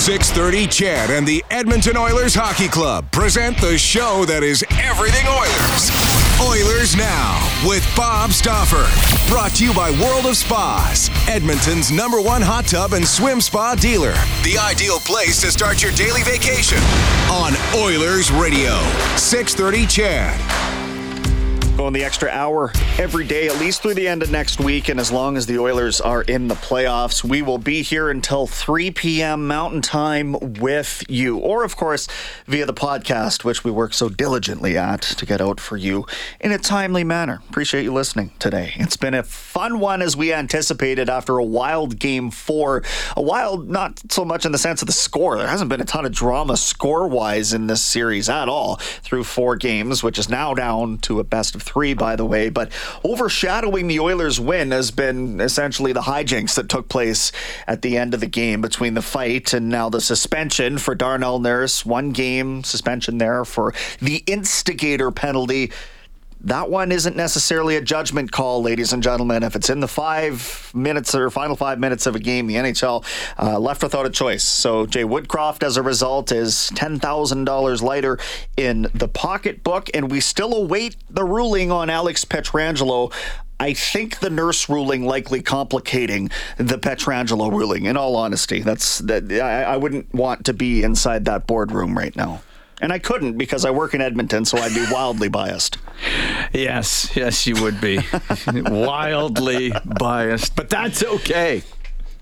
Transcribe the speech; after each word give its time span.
630 0.00 0.66
CHED 0.66 1.10
and 1.10 1.28
the 1.28 1.44
Edmonton 1.50 1.94
Oilers 1.94 2.34
Hockey 2.34 2.68
Club 2.68 3.10
present 3.12 3.60
the 3.60 3.76
show 3.76 4.24
that 4.24 4.42
is 4.42 4.64
everything 4.80 5.26
Oilers. 5.28 5.92
Oilers 6.40 6.96
Now 6.96 7.36
with 7.68 7.86
Bob 7.94 8.30
Stauffer. 8.30 8.88
Brought 9.30 9.50
to 9.56 9.64
you 9.66 9.74
by 9.74 9.90
World 10.02 10.24
of 10.24 10.38
Spas, 10.38 11.10
Edmonton's 11.28 11.92
number 11.92 12.18
one 12.18 12.40
hot 12.40 12.64
tub 12.66 12.94
and 12.94 13.06
swim 13.06 13.42
spa 13.42 13.74
dealer. 13.74 14.14
The 14.42 14.56
ideal 14.58 15.00
place 15.00 15.38
to 15.42 15.52
start 15.52 15.82
your 15.82 15.92
daily 15.92 16.22
vacation 16.22 16.78
on 17.28 17.52
Oilers 17.76 18.32
Radio. 18.32 18.80
630 19.16 19.86
CHED. 19.86 20.59
Going 21.80 21.94
the 21.94 22.04
extra 22.04 22.28
hour 22.28 22.70
every 22.98 23.24
day, 23.26 23.48
at 23.48 23.58
least 23.58 23.80
through 23.80 23.94
the 23.94 24.06
end 24.06 24.22
of 24.22 24.30
next 24.30 24.60
week. 24.60 24.90
And 24.90 25.00
as 25.00 25.10
long 25.10 25.38
as 25.38 25.46
the 25.46 25.58
Oilers 25.58 25.98
are 25.98 26.20
in 26.20 26.46
the 26.46 26.54
playoffs, 26.54 27.24
we 27.24 27.40
will 27.40 27.56
be 27.56 27.80
here 27.80 28.10
until 28.10 28.46
3 28.46 28.90
p.m. 28.90 29.46
Mountain 29.46 29.80
Time 29.80 30.36
with 30.60 31.02
you. 31.08 31.38
Or, 31.38 31.64
of 31.64 31.78
course, 31.78 32.06
via 32.46 32.66
the 32.66 32.74
podcast, 32.74 33.44
which 33.44 33.64
we 33.64 33.70
work 33.70 33.94
so 33.94 34.10
diligently 34.10 34.76
at 34.76 35.00
to 35.00 35.24
get 35.24 35.40
out 35.40 35.58
for 35.58 35.78
you 35.78 36.04
in 36.38 36.52
a 36.52 36.58
timely 36.58 37.02
manner. 37.02 37.40
Appreciate 37.48 37.84
you 37.84 37.94
listening 37.94 38.32
today. 38.38 38.74
It's 38.76 38.98
been 38.98 39.14
a 39.14 39.22
fun 39.22 39.80
one 39.80 40.02
as 40.02 40.14
we 40.14 40.34
anticipated 40.34 41.08
after 41.08 41.38
a 41.38 41.44
wild 41.44 41.98
game 41.98 42.30
four. 42.30 42.82
A 43.16 43.22
wild, 43.22 43.70
not 43.70 44.02
so 44.12 44.22
much 44.22 44.44
in 44.44 44.52
the 44.52 44.58
sense 44.58 44.82
of 44.82 44.86
the 44.86 44.92
score. 44.92 45.38
There 45.38 45.48
hasn't 45.48 45.70
been 45.70 45.80
a 45.80 45.86
ton 45.86 46.04
of 46.04 46.12
drama 46.12 46.58
score 46.58 47.08
wise 47.08 47.54
in 47.54 47.68
this 47.68 47.80
series 47.80 48.28
at 48.28 48.50
all 48.50 48.76
through 48.76 49.24
four 49.24 49.56
games, 49.56 50.02
which 50.02 50.18
is 50.18 50.28
now 50.28 50.52
down 50.52 50.98
to 50.98 51.20
a 51.20 51.24
best 51.24 51.54
of 51.54 51.62
three, 51.62 51.69
by 51.94 52.16
the 52.16 52.24
way. 52.24 52.48
But 52.48 52.72
overshadowing 53.04 53.86
the 53.86 54.00
Oilers' 54.00 54.40
win 54.40 54.70
has 54.70 54.90
been 54.90 55.40
essentially 55.40 55.92
the 55.92 56.02
hijinks 56.02 56.54
that 56.54 56.68
took 56.68 56.88
place 56.88 57.32
at 57.66 57.82
the 57.82 57.96
end 57.96 58.14
of 58.14 58.20
the 58.20 58.26
game 58.26 58.60
between 58.60 58.94
the 58.94 59.02
fight 59.02 59.52
and 59.52 59.68
now 59.68 59.88
the 59.88 60.00
suspension 60.00 60.78
for 60.78 60.94
Darnell 60.94 61.38
Nurse. 61.38 61.86
One 61.86 62.10
game 62.10 62.64
suspension 62.64 63.18
there 63.18 63.44
for 63.44 63.74
the 64.00 64.22
instigator 64.26 65.10
penalty 65.10 65.70
that 66.42 66.70
one 66.70 66.90
isn't 66.90 67.16
necessarily 67.16 67.76
a 67.76 67.80
judgment 67.80 68.32
call, 68.32 68.62
ladies 68.62 68.92
and 68.92 69.02
gentlemen. 69.02 69.42
If 69.42 69.56
it's 69.56 69.68
in 69.68 69.80
the 69.80 69.88
five 69.88 70.70
minutes 70.74 71.14
or 71.14 71.28
final 71.30 71.56
five 71.56 71.78
minutes 71.78 72.06
of 72.06 72.16
a 72.16 72.18
game, 72.18 72.46
the 72.46 72.54
NHL 72.54 73.04
uh, 73.38 73.58
left 73.58 73.82
without 73.82 74.06
a 74.06 74.10
choice. 74.10 74.42
So 74.42 74.86
Jay 74.86 75.04
Woodcroft, 75.04 75.62
as 75.62 75.76
a 75.76 75.82
result, 75.82 76.32
is 76.32 76.70
ten 76.74 76.98
thousand 76.98 77.44
dollars 77.44 77.82
lighter 77.82 78.18
in 78.56 78.88
the 78.94 79.08
pocketbook, 79.08 79.90
and 79.94 80.10
we 80.10 80.20
still 80.20 80.54
await 80.54 80.96
the 81.10 81.24
ruling 81.24 81.70
on 81.70 81.90
Alex 81.90 82.24
Pietrangelo. 82.24 83.12
I 83.58 83.74
think 83.74 84.20
the 84.20 84.30
nurse 84.30 84.70
ruling 84.70 85.04
likely 85.04 85.42
complicating 85.42 86.30
the 86.56 86.78
Pietrangelo 86.78 87.50
ruling. 87.50 87.84
In 87.84 87.98
all 87.98 88.16
honesty, 88.16 88.60
that's 88.60 88.98
that. 89.00 89.30
I, 89.30 89.74
I 89.74 89.76
wouldn't 89.76 90.14
want 90.14 90.46
to 90.46 90.54
be 90.54 90.82
inside 90.82 91.26
that 91.26 91.46
boardroom 91.46 91.96
right 91.96 92.16
now. 92.16 92.40
And 92.80 92.94
I 92.94 92.98
couldn't 92.98 93.36
because 93.36 93.66
I 93.66 93.70
work 93.70 93.92
in 93.92 94.00
Edmonton, 94.00 94.46
so 94.46 94.56
I'd 94.56 94.74
be 94.74 94.86
wildly 94.90 95.28
biased. 95.28 95.76
Yes, 96.52 97.10
yes, 97.14 97.46
you 97.46 97.62
would 97.62 97.80
be 97.80 98.00
wildly 98.54 99.72
biased, 99.84 100.56
but 100.56 100.70
that's 100.70 101.02
okay. 101.02 101.62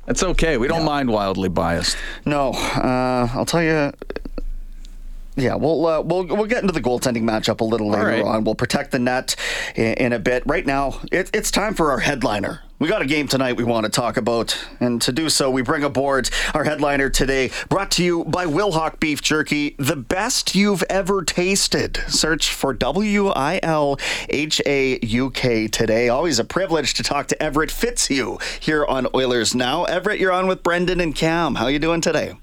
That's 0.07 0.23
okay. 0.23 0.57
We 0.57 0.69
don't 0.69 0.85
mind 0.85 1.11
wildly 1.11 1.49
biased. 1.49 1.97
No, 2.25 2.51
uh, 2.53 3.29
I'll 3.33 3.45
tell 3.45 3.63
you. 3.63 3.93
Yeah, 5.37 5.55
we'll 5.55 5.87
uh, 5.87 6.01
we'll 6.01 6.27
we'll 6.27 6.47
get 6.47 6.63
into 6.63 6.73
the 6.73 6.81
goaltending 6.81 7.23
matchup 7.23 7.61
a 7.61 7.65
little 7.65 7.91
later 7.91 8.07
right. 8.07 8.25
on. 8.25 8.45
We'll 8.45 8.55
protect 8.55 8.91
the 8.91 8.99
net 8.99 9.37
in, 9.77 9.95
in 9.95 10.13
a 10.13 10.19
bit. 10.19 10.43
Right 10.47 10.67
now, 10.67 11.01
it, 11.13 11.31
it's 11.33 11.51
time 11.51 11.75
for 11.75 11.93
our 11.93 12.01
headliner. 12.01 12.63
We 12.81 12.87
got 12.87 13.03
a 13.03 13.07
game 13.07 13.27
tonight 13.27 13.57
we 13.57 13.65
want 13.65 13.87
to 13.87 13.91
talk 13.91 14.17
about, 14.17 14.57
and 14.79 15.03
to 15.03 15.11
do 15.11 15.29
so, 15.31 15.51
we 15.51 15.63
bring 15.63 15.83
aboard 15.83 16.31
our 16.55 16.63
headliner 16.63 17.11
today, 17.11 17.51
brought 17.69 17.91
to 17.93 18.05
you 18.05 18.25
by 18.25 18.47
Wilhauk 18.47 19.01
Beef 19.01 19.21
Jerky, 19.21 19.75
the 19.81 19.97
best 19.97 20.55
you've 20.55 20.85
ever 20.89 21.25
tasted. 21.25 21.97
Search 22.07 22.53
for 22.53 22.73
W 22.73 23.31
I 23.31 23.59
L 23.65 23.99
H 24.29 24.63
A 24.65 25.01
U 25.03 25.31
K 25.31 25.67
today. 25.67 26.09
Always 26.09 26.39
a 26.39 26.45
privilege 26.45 26.95
to 26.95 27.03
talk 27.03 27.27
to 27.27 27.43
Everett 27.43 27.73
Fitzhugh 27.73 28.39
here 28.61 28.87
on 28.87 29.09
Oilers 29.13 29.57
Now. 29.57 29.83
Everett, 29.83 30.21
you're 30.21 30.31
on 30.31 30.47
with 30.47 30.63
Brendan 30.63 31.01
and 31.01 31.17
Cam. 31.17 31.57
How 31.57 31.67
you 31.67 31.81
doing 31.81 32.01
today? 32.01 32.39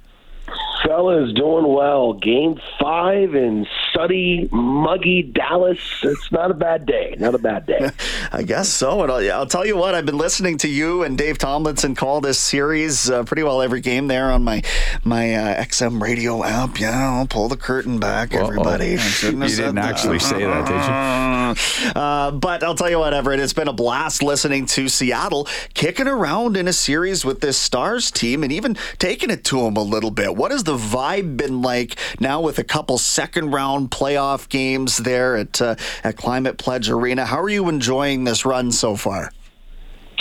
Fellas, 0.86 1.32
doing 1.34 1.74
well. 1.74 2.12
Game 2.12 2.60
five 2.78 3.34
in 3.36 3.66
sunny, 3.96 4.50
muggy 4.52 5.24
Dallas. 5.24 5.80
It's 6.04 6.32
not 6.32 6.52
a 6.52 6.54
bad 6.54 6.86
day. 6.86 7.16
Not 7.18 7.36
a 7.36 7.38
bad 7.38 7.66
day. 7.66 7.90
I 8.32 8.44
guess 8.44 8.70
so. 8.70 9.04
And 9.04 9.12
I'll, 9.12 9.32
I'll, 9.40 9.46
tell 9.46 9.66
you 9.66 9.78
what, 9.78 9.96
I've 9.96 10.06
been 10.06 10.18
listening 10.18 10.58
to 10.60 10.68
you 10.68 11.04
and 11.04 11.18
Dave 11.18 11.38
Tomlinson 11.38 11.96
call 11.96 12.22
this 12.22 12.38
series 12.38 13.10
uh, 13.10 13.24
pretty 13.24 13.44
well 13.44 13.62
every 13.62 13.82
game 13.82 14.08
there 14.08 14.32
on 14.32 14.44
my 14.44 14.62
my 15.04 15.34
uh, 15.34 15.64
XM 15.64 16.02
radio 16.02 16.44
app. 16.44 16.80
Yeah, 16.80 17.18
I'll 17.18 17.28
pull 17.28 17.48
the 17.48 17.58
curtain 17.58 18.00
back, 18.00 18.34
Whoa, 18.34 18.48
everybody. 18.48 18.98
You 19.22 19.32
didn't 19.32 19.78
actually 19.78 20.18
that. 20.18 20.24
say 20.24 20.44
that, 20.44 20.68
did 20.68 20.76
you? 20.76 21.36
Uh, 21.96 22.32
but 22.32 22.64
I'll 22.64 22.76
tell 22.76 22.90
you 22.90 23.00
what, 23.00 23.14
Everett, 23.14 23.40
it's 23.40 23.54
been 23.54 23.68
a 23.68 23.74
blast 23.74 24.24
listening 24.24 24.66
to 24.68 24.90
Seattle 24.90 25.48
kicking 25.74 26.08
around 26.08 26.58
in 26.58 26.68
a 26.68 26.74
series 26.74 27.24
with 27.24 27.40
this 27.40 27.58
Stars 27.58 28.12
team 28.12 28.44
and 28.44 28.52
even 28.52 28.76
taking 28.98 29.30
it 29.30 29.44
to 29.46 29.62
them 29.62 29.78
a 29.78 29.82
little 29.82 30.12
bit. 30.12 30.36
What 30.36 30.52
has 30.52 30.64
the 30.64 30.76
vibe 30.76 31.38
been 31.38 31.62
like 31.62 31.98
now 32.20 32.42
with 32.42 32.60
a 32.60 32.64
couple 32.64 32.98
second 32.98 33.52
round 33.52 33.85
playoff 33.90 34.50
games 34.50 34.98
there 34.98 35.36
at 35.36 35.62
uh, 35.62 35.76
at 36.04 36.18
Climate 36.18 36.58
Pledge 36.58 36.90
Arena? 36.90 37.26
How 37.26 37.42
are 37.42 37.50
you 37.50 37.70
enjoying 37.70 38.24
this 38.24 38.46
run 38.46 38.72
so 38.72 38.96
far? 38.96 39.32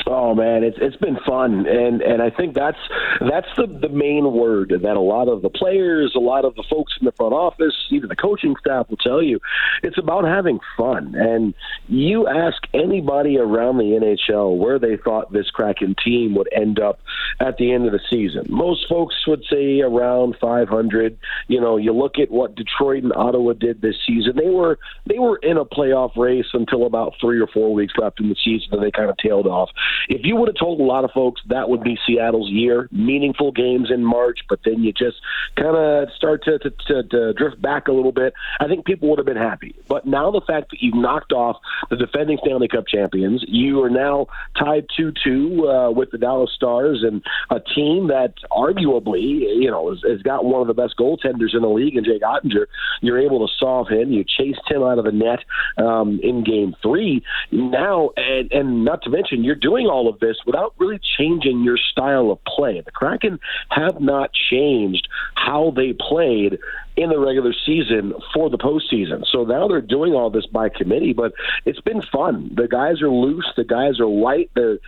Oh 0.07 0.35
man, 0.35 0.65
it's 0.65 0.77
it's 0.81 0.97
been 0.97 1.19
fun, 1.27 1.67
and 1.67 2.03
and 2.03 2.21
I 2.21 2.31
think 2.31 2.55
that's 2.55 2.79
that's 3.21 3.49
the 3.57 3.67
the 3.67 3.89
main 3.89 4.31
word 4.33 4.75
that 4.83 4.97
a 4.97 5.01
lot 5.01 5.29
of 5.29 5.43
the 5.43 5.49
players, 5.49 6.13
a 6.15 6.21
lot 6.21 6.45
of 6.45 6.55
the 6.57 6.65
folks 6.69 6.95
in 7.01 7.07
the 7.07 7.13
front 7.13 7.33
office, 7.33 7.75
even 7.91 8.09
the 8.09 8.17
coaching 8.17 8.55
staff 8.61 8.91
will 8.91 8.99
tell 8.99 9.23
you. 9.23 9.41
It's 9.83 9.97
about 9.99 10.25
having 10.25 10.61
fun, 10.77 11.15
and 11.15 11.55
you 11.89 12.29
ask 12.29 12.63
anybody 12.75 13.39
around 13.39 13.79
the 13.79 13.85
NHL 14.25 14.59
where 14.59 14.79
they 14.79 14.97
thought 14.97 15.33
this 15.33 15.51
Kraken 15.51 15.95
team 16.05 16.35
would 16.35 16.49
end 16.53 16.79
up 16.79 17.01
at 17.41 17.57
the 17.57 17.73
end 17.73 17.87
of 17.87 17.93
the 17.93 18.01
season. 18.11 18.45
Most 18.49 18.87
folks 18.89 19.15
would 19.27 19.45
say 19.51 19.81
around 19.81 20.37
500. 20.41 21.19
You 21.49 21.61
know, 21.61 21.77
you 21.77 21.93
look 21.93 22.19
at 22.19 22.31
what 22.31 22.57
Detroit 22.57 23.05
and 23.05 23.13
Ottawa 23.15 23.55
did 23.55 23.81
this 23.81 23.97
season. 24.07 24.37
They 24.37 24.51
were 24.51 24.79
they 25.07 25.19
were 25.19 25.37
in 25.37 25.57
a 25.57 25.65
playoff 25.65 26.17
race 26.17 26.47
until 26.53 26.85
about 26.85 27.15
three 27.21 27.41
or 27.41 27.47
four 27.47 27.73
weeks 27.73 27.95
left 27.97 28.21
in 28.21 28.29
the 28.29 28.37
season, 28.45 28.69
and 28.73 28.83
they 28.83 28.91
kind 28.91 29.09
of 29.09 29.17
tailed 29.17 29.47
off 29.47 29.71
if 30.09 30.23
you 30.25 30.37
would 30.37 30.49
have 30.49 30.57
told 30.57 30.81
a 30.81 30.85
lot 30.85 31.05
of 31.05 31.11
folks 31.13 31.41
that 31.49 31.69
would 31.69 31.83
be 31.83 31.99
Seattle's 32.07 32.51
year, 32.51 32.89
meaningful 32.93 33.53
games 33.53 33.91
in 33.93 34.05
March, 34.05 34.41
but 34.49 34.61
then 34.65 34.83
you 34.83 34.93
just 34.93 35.17
kind 35.57 35.77
of 35.77 36.09
start 36.17 36.45
to, 36.45 36.59
to, 36.59 36.71
to, 36.87 37.03
to 37.05 37.33
drift 37.35 37.61
back 37.61 37.89
a 37.89 37.93
little 37.93 38.13
bit, 38.13 38.35
I 38.61 38.67
think 38.67 38.85
people 38.85 39.09
would 39.11 39.19
have 39.19 39.27
been 39.27 39.37
happy. 39.37 39.75
But 39.89 40.07
now 40.07 40.31
the 40.31 40.41
fact 40.41 40.71
that 40.71 40.79
you've 40.81 40.95
knocked 40.95 41.33
off 41.33 41.57
the 41.91 41.97
defending 41.97 42.39
Stanley 42.45 42.69
Cup 42.69 42.87
champions, 42.87 43.45
you 43.47 43.83
are 43.83 43.91
now 43.91 44.27
tied 44.59 44.87
2 44.97 45.13
2 45.25 45.69
uh, 45.69 45.91
with 45.91 46.11
the 46.11 46.19
Dallas 46.19 46.51
Stars 46.55 47.05
and 47.07 47.23
a 47.51 47.61
team 47.61 48.09
that 48.09 48.35
arguably, 48.51 49.41
you 49.61 49.71
know, 49.71 49.91
has, 49.91 50.01
has 50.09 50.23
got 50.23 50.45
one 50.45 50.61
of 50.61 50.67
the 50.67 50.75
best 50.75 50.95
goaltenders 50.99 51.55
in 51.55 51.63
the 51.63 51.69
league 51.69 51.97
in 51.97 52.05
Jake 52.05 52.23
Oettinger. 52.23 52.67
You're 53.01 53.21
able 53.21 53.47
to 53.47 53.53
solve 53.59 53.89
him. 53.89 54.13
You 54.13 54.25
chased 54.25 54.63
him 54.69 54.83
out 54.83 54.99
of 54.99 55.05
the 55.05 55.13
net 55.13 55.41
um, 55.77 56.21
in 56.23 56.45
game 56.45 56.75
three. 56.83 57.23
Now, 57.51 58.11
and, 58.17 58.53
and 58.53 58.85
not 58.85 59.03
to 59.03 59.11
mention, 59.11 59.45
you're 59.45 59.55
doing 59.55 59.84
all 59.91 60.09
of 60.09 60.21
this 60.21 60.37
without 60.47 60.75
really 60.79 61.01
changing 61.19 61.63
your 61.63 61.77
style 61.77 62.31
of 62.31 62.43
play. 62.45 62.81
The 62.81 62.91
Kraken 62.91 63.39
have 63.71 64.01
not 64.01 64.31
changed 64.33 65.09
how 65.35 65.73
they 65.77 65.93
played 65.93 66.59
in 66.97 67.09
the 67.09 67.19
regular 67.19 67.53
season 67.67 68.15
for 68.33 68.49
the 68.49 68.59
postseason. 68.59 69.25
So 69.27 69.45
now 69.45 69.67
they're 69.67 69.81
doing 69.81 70.15
all 70.15 70.31
this 70.31 70.47
by 70.47 70.69
committee, 70.69 71.13
but 71.13 71.33
it's 71.65 71.81
been 71.81 72.03
fun. 72.03 72.53
The 72.55 72.69
guys 72.69 73.03
are 73.03 73.11
loose, 73.11 73.51
the 73.57 73.65
guys 73.65 73.99
are 73.99 74.07
light. 74.07 74.51
They're 74.55 74.79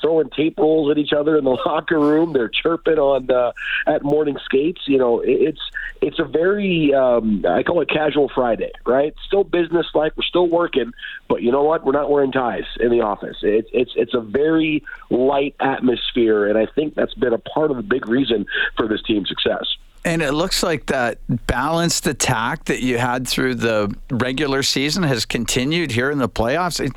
throwing 0.00 0.30
tape 0.30 0.58
rolls 0.58 0.90
at 0.90 0.98
each 0.98 1.12
other 1.12 1.36
in 1.36 1.44
the 1.44 1.50
locker 1.66 1.98
room. 1.98 2.32
They're 2.32 2.48
chirping 2.48 2.98
on 2.98 3.30
uh, 3.30 3.52
at 3.86 4.04
morning 4.04 4.38
skates. 4.44 4.82
You 4.86 4.98
know, 4.98 5.20
it's 5.20 5.60
it's 6.00 6.20
a 6.20 6.24
very 6.24 6.94
um, 6.94 7.44
I 7.48 7.64
call 7.64 7.80
it 7.80 7.88
casual 7.88 8.30
Friday, 8.32 8.70
right? 8.84 9.14
Still 9.26 9.44
business 9.44 9.86
like. 9.94 10.16
We're 10.16 10.22
still 10.22 10.48
working, 10.48 10.92
but 11.28 11.42
you 11.42 11.50
know 11.50 11.64
what? 11.64 11.84
We're 11.84 11.92
not 11.92 12.10
wearing 12.10 12.32
ties 12.32 12.66
in 12.78 12.90
the 12.90 13.00
office. 13.00 13.38
It's 13.42 13.68
it's 13.72 13.92
it's 13.96 14.14
a 14.14 14.20
very 14.20 14.84
light 15.10 15.56
atmosphere, 15.58 16.46
and 16.46 16.56
I 16.56 16.66
think 16.66 16.94
that's 16.94 17.14
been 17.14 17.32
a 17.32 17.38
part 17.38 17.72
of 17.72 17.76
the 17.76 17.82
big 17.82 18.08
reason 18.08 18.46
for 18.76 18.86
this 18.86 19.02
team's 19.02 19.28
success. 19.28 19.66
And 20.06 20.22
it 20.22 20.34
looks 20.34 20.62
like 20.62 20.86
that 20.86 21.18
balanced 21.48 22.06
attack 22.06 22.66
that 22.66 22.80
you 22.80 22.96
had 22.96 23.26
through 23.26 23.56
the 23.56 23.92
regular 24.08 24.62
season 24.62 25.02
has 25.02 25.24
continued 25.24 25.90
here 25.90 26.12
in 26.12 26.18
the 26.18 26.28
playoffs. 26.28 26.78
It, 26.78 26.92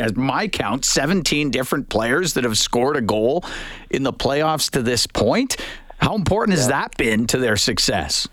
as 0.00 0.14
my 0.14 0.46
count, 0.46 0.84
17 0.84 1.50
different 1.50 1.88
players 1.88 2.34
that 2.34 2.44
have 2.44 2.56
scored 2.56 2.96
a 2.96 3.00
goal 3.00 3.44
in 3.90 4.04
the 4.04 4.12
playoffs 4.12 4.70
to 4.70 4.82
this 4.82 5.08
point. 5.08 5.56
How 5.98 6.14
important 6.14 6.56
has 6.56 6.68
that 6.68 6.96
been 6.96 7.26
to 7.26 7.38
their 7.38 7.56
success? 7.56 8.28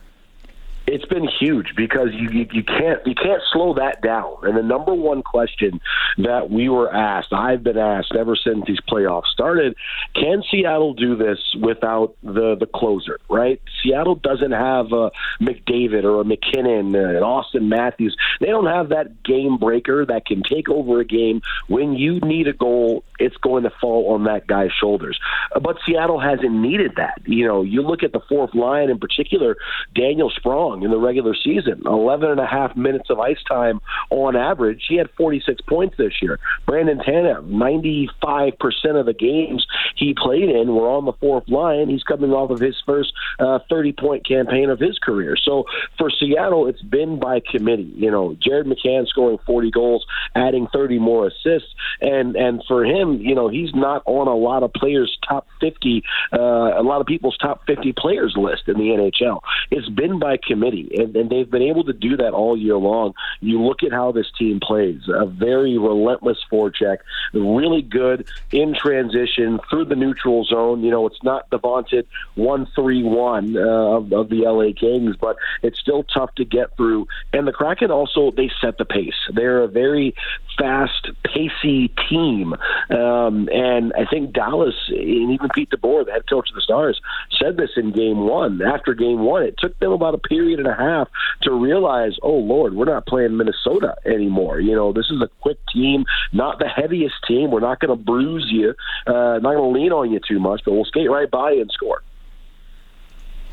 It's 0.91 1.05
been 1.05 1.27
huge 1.39 1.75
because 1.75 2.09
you, 2.13 2.29
you, 2.29 2.47
you 2.51 2.63
can't 2.63 3.05
you 3.05 3.13
can't 3.13 3.41
slow 3.53 3.75
that 3.75 4.01
down. 4.01 4.37
And 4.43 4.57
the 4.57 4.63
number 4.63 4.93
one 4.93 5.21
question 5.21 5.79
that 6.17 6.49
we 6.49 6.67
were 6.67 6.93
asked, 6.93 7.31
I've 7.31 7.63
been 7.63 7.77
asked 7.77 8.15
ever 8.17 8.35
since 8.35 8.65
these 8.65 8.79
playoffs 8.89 9.27
started, 9.27 9.75
can 10.15 10.41
Seattle 10.49 10.93
do 10.95 11.15
this 11.15 11.37
without 11.61 12.15
the 12.23 12.55
the 12.59 12.65
closer? 12.65 13.19
Right? 13.29 13.61
Seattle 13.83 14.15
doesn't 14.15 14.51
have 14.51 14.91
a 14.91 15.11
McDavid 15.39 16.03
or 16.03 16.21
a 16.21 16.25
MacKinnon 16.25 16.95
uh, 16.95 16.99
an 16.99 17.23
Auston 17.23 17.67
Matthews. 17.67 18.15
They 18.39 18.47
don't 18.47 18.65
have 18.65 18.89
that 18.89 19.21
game 19.23 19.57
breaker 19.57 20.05
that 20.07 20.25
can 20.25 20.41
take 20.41 20.69
over 20.69 20.99
a 20.99 21.05
game 21.05 21.41
when 21.67 21.93
you 21.93 22.19
need 22.19 22.47
a 22.47 22.53
goal. 22.53 23.03
It's 23.19 23.37
going 23.37 23.63
to 23.63 23.71
fall 23.81 24.13
on 24.13 24.23
that 24.25 24.47
guy's 24.47 24.71
shoulders. 24.71 25.19
But 25.61 25.77
Seattle 25.85 26.19
hasn't 26.19 26.51
needed 26.51 26.93
that. 26.97 27.21
You 27.25 27.47
know, 27.47 27.61
you 27.61 27.81
look 27.81 28.03
at 28.03 28.11
the 28.11 28.21
fourth 28.27 28.53
line 28.53 28.89
in 28.89 28.99
particular, 28.99 29.57
Daniel 29.95 30.29
Sprong 30.29 30.83
in 30.83 30.91
the 30.91 30.99
regular 30.99 31.35
season. 31.35 31.81
11 31.85 32.29
and 32.29 32.39
a 32.39 32.45
half 32.45 32.75
minutes 32.75 33.09
of 33.09 33.19
ice 33.19 33.41
time 33.47 33.81
on 34.09 34.35
average. 34.35 34.85
He 34.87 34.95
had 34.95 35.09
46 35.11 35.61
points 35.61 35.97
this 35.97 36.21
year. 36.21 36.39
Brandon 36.65 36.99
Tanev, 36.99 37.49
95% 37.49 38.99
of 38.99 39.05
the 39.05 39.13
games 39.13 39.65
he 39.95 40.13
played 40.13 40.49
in 40.49 40.73
were 40.73 40.89
on 40.89 41.05
the 41.05 41.13
fourth 41.13 41.47
line. 41.49 41.89
He's 41.89 42.03
coming 42.03 42.31
off 42.31 42.51
of 42.51 42.59
his 42.59 42.75
first 42.85 43.13
30 43.39 43.59
uh, 43.69 44.01
point 44.01 44.27
campaign 44.27 44.69
of 44.69 44.79
his 44.79 44.97
career. 44.99 45.35
So 45.35 45.65
for 45.97 46.09
Seattle, 46.09 46.67
it's 46.67 46.81
been 46.81 47.19
by 47.19 47.39
committee. 47.39 47.91
You 47.95 48.11
know, 48.11 48.35
Jared 48.41 48.67
McCann 48.67 49.07
scoring 49.07 49.39
40 49.45 49.71
goals, 49.71 50.05
adding 50.35 50.67
30 50.73 50.99
more 50.99 51.27
assists. 51.27 51.69
And, 52.01 52.35
and 52.35 52.63
for 52.67 52.85
him, 52.85 53.08
you 53.13 53.35
know, 53.35 53.47
he's 53.47 53.73
not 53.73 54.03
on 54.05 54.27
a 54.27 54.35
lot 54.35 54.63
of 54.63 54.73
players' 54.73 55.17
top 55.27 55.47
50, 55.59 56.03
uh, 56.33 56.37
a 56.37 56.83
lot 56.83 57.01
of 57.01 57.07
people's 57.07 57.37
top 57.37 57.65
50 57.65 57.93
players 57.93 58.35
list 58.37 58.67
in 58.67 58.77
the 58.77 58.89
NHL. 58.89 59.41
It's 59.71 59.89
been 59.89 60.19
by 60.19 60.37
committee 60.37 60.89
and, 60.97 61.15
and 61.15 61.29
they've 61.29 61.49
been 61.49 61.61
able 61.61 61.83
to 61.85 61.93
do 61.93 62.17
that 62.17 62.31
all 62.31 62.57
year 62.57 62.77
long. 62.77 63.13
You 63.41 63.61
look 63.61 63.83
at 63.83 63.91
how 63.91 64.11
this 64.11 64.27
team 64.37 64.59
plays 64.59 65.01
a 65.07 65.25
very 65.25 65.77
relentless 65.77 66.37
forecheck, 66.51 66.97
really 67.33 67.81
good 67.81 68.27
in 68.51 68.75
transition 68.75 69.59
through 69.69 69.85
the 69.85 69.95
neutral 69.95 70.43
zone. 70.43 70.83
You 70.83 70.91
know, 70.91 71.07
it's 71.07 71.23
not 71.23 71.49
the 71.49 71.57
vaunted 71.57 72.07
1 72.35 72.67
3 72.75 73.03
1 73.03 73.57
uh, 73.57 73.59
of, 73.59 74.29
the 74.29 74.43
LA 74.45 74.73
Kings, 74.79 75.15
but 75.15 75.37
it's 75.63 75.79
still 75.79 76.03
tough 76.03 76.33
to 76.35 76.45
get 76.45 76.75
through. 76.75 77.07
And 77.33 77.47
the 77.47 77.51
Kraken 77.51 77.91
also, 77.91 78.31
they 78.31 78.51
set 78.61 78.77
the 78.77 78.85
pace. 78.85 79.15
They're 79.33 79.63
a 79.63 79.67
very 79.67 80.13
fast, 80.57 81.09
pacey 81.23 81.91
team. 82.09 82.53
Um, 82.99 83.47
and 83.51 83.93
I 83.93 84.05
think 84.09 84.33
Dallas, 84.33 84.75
and 84.89 85.31
even 85.31 85.49
Pete 85.53 85.69
DeBoer, 85.69 86.05
the 86.05 86.11
head 86.11 86.29
coach 86.29 86.49
of 86.49 86.55
the 86.55 86.61
Stars, 86.61 86.99
said 87.41 87.57
this 87.57 87.71
in 87.77 87.91
game 87.91 88.27
one. 88.27 88.61
After 88.61 88.93
game 88.93 89.19
one, 89.19 89.43
it 89.43 89.55
took 89.57 89.77
them 89.79 89.91
about 89.91 90.13
a 90.13 90.17
period 90.17 90.59
and 90.59 90.67
a 90.67 90.75
half 90.75 91.07
to 91.43 91.51
realize, 91.51 92.17
oh 92.21 92.35
Lord, 92.35 92.73
we're 92.73 92.85
not 92.85 93.05
playing 93.07 93.37
Minnesota 93.37 93.95
anymore. 94.05 94.59
You 94.59 94.75
know, 94.75 94.91
this 94.91 95.09
is 95.09 95.21
a 95.21 95.29
quick 95.41 95.57
team, 95.73 96.05
not 96.33 96.59
the 96.59 96.67
heaviest 96.67 97.15
team. 97.27 97.51
We're 97.51 97.59
not 97.59 97.79
going 97.79 97.97
to 97.97 98.03
bruise 98.03 98.47
you, 98.51 98.73
uh, 99.07 99.39
not 99.39 99.55
going 99.55 99.73
to 99.73 99.79
lean 99.79 99.91
on 99.91 100.11
you 100.11 100.19
too 100.27 100.39
much, 100.39 100.61
but 100.65 100.73
we'll 100.73 100.85
skate 100.85 101.09
right 101.09 101.29
by 101.29 101.51
you 101.51 101.61
and 101.61 101.71
score. 101.71 102.01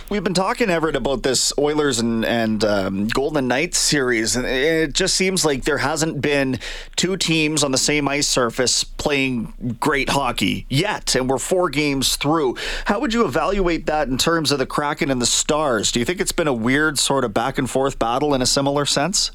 We've 0.09 0.23
been 0.23 0.35
talking, 0.35 0.71
Everett, 0.71 0.95
about 0.95 1.25
this 1.25 1.53
Oilers 1.59 1.99
and, 1.99 2.25
and 2.25 2.63
um, 2.63 3.09
Golden 3.09 3.49
Knights 3.49 3.79
series, 3.79 4.37
and 4.37 4.47
it 4.47 4.93
just 4.93 5.17
seems 5.17 5.45
like 5.45 5.65
there 5.65 5.79
hasn't 5.79 6.21
been 6.21 6.61
two 6.95 7.17
teams 7.17 7.65
on 7.65 7.73
the 7.73 7.79
same 7.79 8.07
ice 8.07 8.29
surface 8.29 8.85
playing 8.85 9.77
great 9.81 10.11
hockey 10.11 10.65
yet, 10.69 11.17
and 11.17 11.29
we're 11.29 11.39
four 11.39 11.69
games 11.71 12.15
through. 12.15 12.57
How 12.85 13.01
would 13.01 13.15
you 13.15 13.25
evaluate 13.25 13.87
that 13.87 14.07
in 14.07 14.17
terms 14.17 14.53
of 14.53 14.61
the 14.61 14.67
Kraken 14.67 15.11
and 15.11 15.21
the 15.21 15.27
Stars? 15.27 15.91
Do 15.91 15.99
you 15.99 16.05
think 16.05 16.21
it's 16.21 16.31
been 16.31 16.47
a 16.47 16.55
weird 16.55 17.01
sort 17.01 17.25
of 17.25 17.35
back 17.35 17.59
and 17.59 17.69
forth 17.69 17.99
battle 17.99 18.33
in 18.33 18.41
a 18.41 18.47
similar 18.47 18.87
sense? 18.87 19.33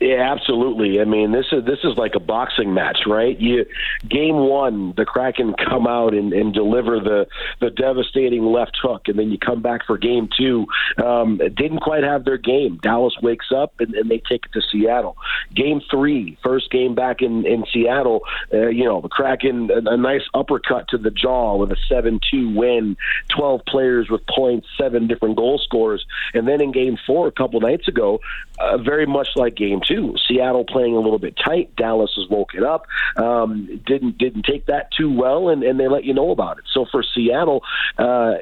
Yeah, 0.00 0.32
absolutely. 0.32 1.00
I 1.00 1.04
mean, 1.04 1.30
this 1.30 1.46
is 1.52 1.64
this 1.64 1.78
is 1.84 1.96
like 1.96 2.16
a 2.16 2.20
boxing 2.20 2.74
match, 2.74 3.02
right? 3.06 3.38
You 3.38 3.64
game 4.08 4.34
one, 4.34 4.92
the 4.96 5.04
Kraken 5.04 5.54
come 5.54 5.86
out 5.86 6.14
and, 6.14 6.32
and 6.32 6.52
deliver 6.52 6.98
the 6.98 7.28
the 7.60 7.70
devastating 7.70 8.44
left 8.44 8.76
hook, 8.82 9.02
and 9.06 9.16
then 9.16 9.30
you 9.30 9.38
come 9.38 9.62
back 9.62 9.86
for 9.86 9.96
game 9.96 10.28
two. 10.36 10.66
Um, 11.02 11.38
didn't 11.38 11.78
quite 11.78 12.02
have 12.02 12.24
their 12.24 12.38
game. 12.38 12.80
Dallas 12.82 13.14
wakes 13.22 13.52
up 13.54 13.74
and, 13.78 13.94
and 13.94 14.10
they 14.10 14.18
take 14.18 14.46
it 14.46 14.52
to 14.54 14.62
Seattle. 14.62 15.16
Game 15.54 15.80
three, 15.88 16.36
first 16.42 16.72
game 16.72 16.96
back 16.96 17.22
in 17.22 17.46
in 17.46 17.64
Seattle. 17.72 18.22
Uh, 18.52 18.66
you 18.66 18.84
know, 18.84 19.00
the 19.00 19.08
Kraken 19.08 19.70
a, 19.70 19.92
a 19.92 19.96
nice 19.96 20.24
uppercut 20.34 20.88
to 20.88 20.98
the 20.98 21.12
jaw 21.12 21.56
with 21.56 21.70
a 21.70 21.76
seven 21.88 22.18
two 22.30 22.52
win. 22.52 22.96
Twelve 23.28 23.64
players 23.66 24.10
with 24.10 24.26
points, 24.26 24.66
seven 24.76 25.06
different 25.06 25.36
goal 25.36 25.58
scorers, 25.58 26.04
and 26.34 26.48
then 26.48 26.60
in 26.60 26.72
game 26.72 26.98
four 27.06 27.28
a 27.28 27.32
couple 27.32 27.60
nights 27.60 27.86
ago, 27.86 28.20
uh, 28.58 28.76
very 28.76 29.06
much 29.06 29.28
like 29.36 29.54
game 29.54 29.82
two. 29.86 30.14
Seattle 30.26 30.64
playing 30.64 30.94
a 30.94 31.00
little 31.00 31.18
bit 31.18 31.36
tight. 31.36 31.74
Dallas 31.76 32.12
has 32.16 32.28
woken 32.28 32.64
up. 32.64 32.86
Um, 33.16 33.80
didn't 33.86 34.18
didn't 34.18 34.44
take 34.44 34.66
that 34.66 34.90
too 34.92 35.12
well, 35.12 35.48
and, 35.48 35.62
and 35.62 35.78
they 35.78 35.88
let 35.88 36.04
you 36.04 36.14
know 36.14 36.30
about 36.30 36.58
it. 36.58 36.64
So 36.72 36.86
for 36.90 37.02
Seattle, 37.02 37.62
uh, 37.98 38.34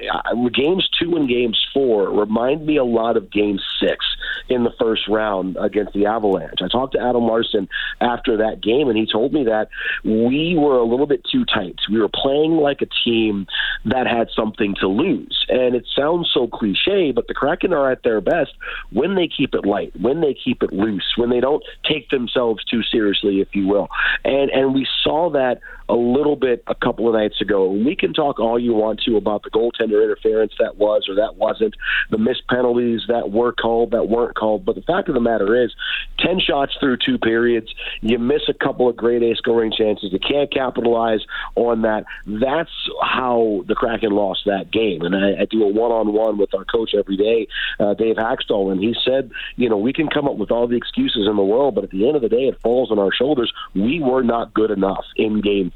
games 0.53 0.89
two 0.99 1.17
and 1.17 1.29
games 1.29 1.61
four 1.73 2.11
remind 2.11 2.67
me 2.67 2.77
a 2.77 2.85
lot 2.85 3.17
of 3.17 3.31
game 3.31 3.59
six 3.81 4.05
in 4.49 4.65
the 4.65 4.73
first 4.79 5.09
round 5.09 5.57
against 5.61 5.93
the 5.93 6.07
Avalanche. 6.07 6.61
I 6.63 6.69
talked 6.69 6.95
to 6.95 7.01
Adam 7.01 7.23
Larsson 7.23 7.69
after 8.01 8.39
that 8.39 8.61
game, 8.61 8.89
and 8.89 8.97
he 8.97 9.07
told 9.07 9.33
me 9.33 9.45
that 9.45 9.69
we 10.05 10.57
were 10.59 10.79
a 10.79 10.85
little 10.85 11.07
bit 11.07 11.25
too 11.31 11.45
tight. 11.45 11.77
We 11.91 12.01
were 12.01 12.09
playing 12.09 12.53
like 12.53 12.83
a 12.83 12.87
team 13.05 13.47
that 13.85 14.07
had 14.07 14.29
something 14.35 14.75
to 14.81 14.89
lose. 14.89 15.45
And 15.49 15.75
it 15.75 15.87
sounds 15.97 16.31
so 16.33 16.47
cliche, 16.47 17.13
but 17.13 17.27
the 17.29 17.35
Kraken 17.35 17.73
are 17.73 17.91
at 17.91 18.03
their 18.03 18.21
best 18.21 18.53
when 18.91 19.15
they 19.15 19.29
keep 19.29 19.55
it 19.55 19.67
light, 19.67 19.93
when 20.01 20.21
they 20.21 20.35
keep 20.35 20.63
it 20.63 20.73
loose, 20.73 21.15
when 21.17 21.31
they 21.33 21.41
don't 21.41 21.62
take 21.89 22.11
themselves 22.11 22.65
too 22.65 22.83
seriously, 22.83 23.41
if 23.41 23.49
you 23.55 23.67
will. 23.67 23.89
And 24.25 24.51
and 24.51 24.75
we 24.75 24.87
saw 25.03 25.31
that 25.31 25.61
a 25.93 25.95
little 25.95 26.37
bit 26.37 26.65
a 26.67 26.75
couple 26.75 27.07
of 27.07 27.15
nights 27.15 27.41
ago. 27.43 27.71
We 27.71 27.95
can 27.95 28.15
talk 28.15 28.41
all 28.41 28.59
you 28.59 28.73
want 28.73 29.01
to 29.01 29.19
about 29.19 29.43
the 29.43 29.51
goaltender 29.51 30.03
interference 30.03 30.55
that 30.59 30.77
was 30.79 31.07
or 31.07 31.17
that 31.17 31.37
wasn't, 31.37 31.75
the 32.11 32.17
missed 32.17 32.49
penalties 32.49 33.03
that 33.09 33.31
were 33.31 33.53
called, 33.53 33.91
that 33.91 34.09
weren't 34.09 34.35
called. 34.35 34.65
But 34.65 34.77
the 34.77 34.83
fact 34.83 35.09
of 35.09 35.15
the 35.15 35.21
matter 35.21 35.63
is, 35.63 35.75
10 36.19 36.41
shots 36.41 36.73
through 36.81 36.97
two 37.05 37.19
periods, 37.19 37.69
you 38.01 38.19
miss 38.19 38.41
a 38.49 38.55
couple 38.55 38.89
of 38.89 38.97
great 38.97 39.23
A 39.23 39.35
scoring 39.37 39.71
chances. 39.77 40.13
You 40.13 40.19
can't 40.19 40.51
capitalize 40.51 41.21
on 41.57 41.83
that. 41.83 42.05
That's 42.27 42.71
how 43.03 43.63
the 43.67 43.75
Kraken 43.75 44.13
lost 44.13 44.43
that 44.47 44.71
game. 44.71 45.03
And 45.03 45.15
I, 45.15 45.43
I 45.43 45.45
do 45.45 45.63
a 45.65 45.69
one 45.69 45.93
on 45.93 46.15
one 46.15 46.39
with 46.39 46.55
our 46.55 46.65
coach 46.65 46.95
every 46.99 47.19
day, 47.19 47.49
uh, 47.79 47.93
Dave 47.93 48.17
Hakstol, 48.17 48.73
and 48.73 48.81
he 48.81 48.95
said, 49.05 49.31
you 49.57 49.69
know, 49.69 49.77
we 49.77 49.93
can 49.93 50.09
come 50.09 50.27
up 50.27 50.37
with 50.37 50.51
all 50.51 50.67
the 50.67 50.77
excuses 50.77 51.27
in 51.29 51.37
the 51.37 51.43
world, 51.43 51.75
but 51.75 51.85
at 51.85 51.91
the 51.91 52.07
end 52.07 52.17
of 52.17 52.23
the 52.23 52.31
day, 52.31 52.49
it 52.49 52.59
falls 52.63 52.91
on 52.91 52.99
our 52.99 53.13
shoulders. 53.13 53.53
We 53.75 54.01
were 54.01 54.23
not 54.23 54.55
good 54.55 54.71
enough 54.71 55.05
in 55.17 55.43
game 55.43 55.71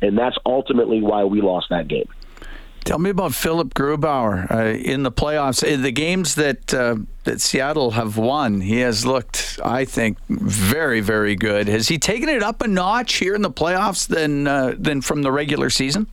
and 0.00 0.18
that's 0.18 0.36
ultimately 0.46 1.00
why 1.00 1.24
we 1.24 1.40
lost 1.40 1.68
that 1.70 1.88
game. 1.88 2.08
Tell 2.84 2.98
me 2.98 3.08
about 3.08 3.34
Philip 3.34 3.72
Grubauer 3.72 4.50
uh, 4.50 4.76
in 4.76 5.04
the 5.04 5.10
playoffs. 5.12 5.62
In 5.62 5.80
the 5.80 5.90
games 5.90 6.34
that 6.34 6.74
uh, 6.74 6.96
that 7.24 7.40
Seattle 7.40 7.92
have 7.92 8.18
won, 8.18 8.60
he 8.60 8.80
has 8.80 9.06
looked, 9.06 9.58
I 9.64 9.86
think, 9.86 10.18
very, 10.28 11.00
very 11.00 11.34
good. 11.34 11.66
Has 11.66 11.88
he 11.88 11.98
taken 11.98 12.28
it 12.28 12.42
up 12.42 12.60
a 12.60 12.68
notch 12.68 13.14
here 13.14 13.34
in 13.34 13.40
the 13.40 13.50
playoffs 13.50 14.06
than 14.06 14.46
uh, 14.46 14.74
than 14.76 15.00
from 15.00 15.22
the 15.22 15.32
regular 15.32 15.70
season? 15.70 16.08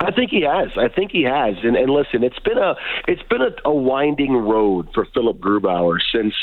I 0.00 0.12
think 0.12 0.30
he 0.30 0.42
has. 0.42 0.68
I 0.76 0.88
think 0.88 1.10
he 1.10 1.24
has. 1.24 1.56
And, 1.64 1.76
and 1.76 1.90
listen, 1.90 2.22
it's 2.22 2.38
been 2.38 2.56
a 2.56 2.76
it's 3.08 3.22
been 3.24 3.42
a, 3.42 3.50
a 3.64 3.74
winding 3.74 4.32
road 4.32 4.88
for 4.94 5.06
Philip 5.12 5.38
Grubauer 5.38 5.98
since 6.12 6.34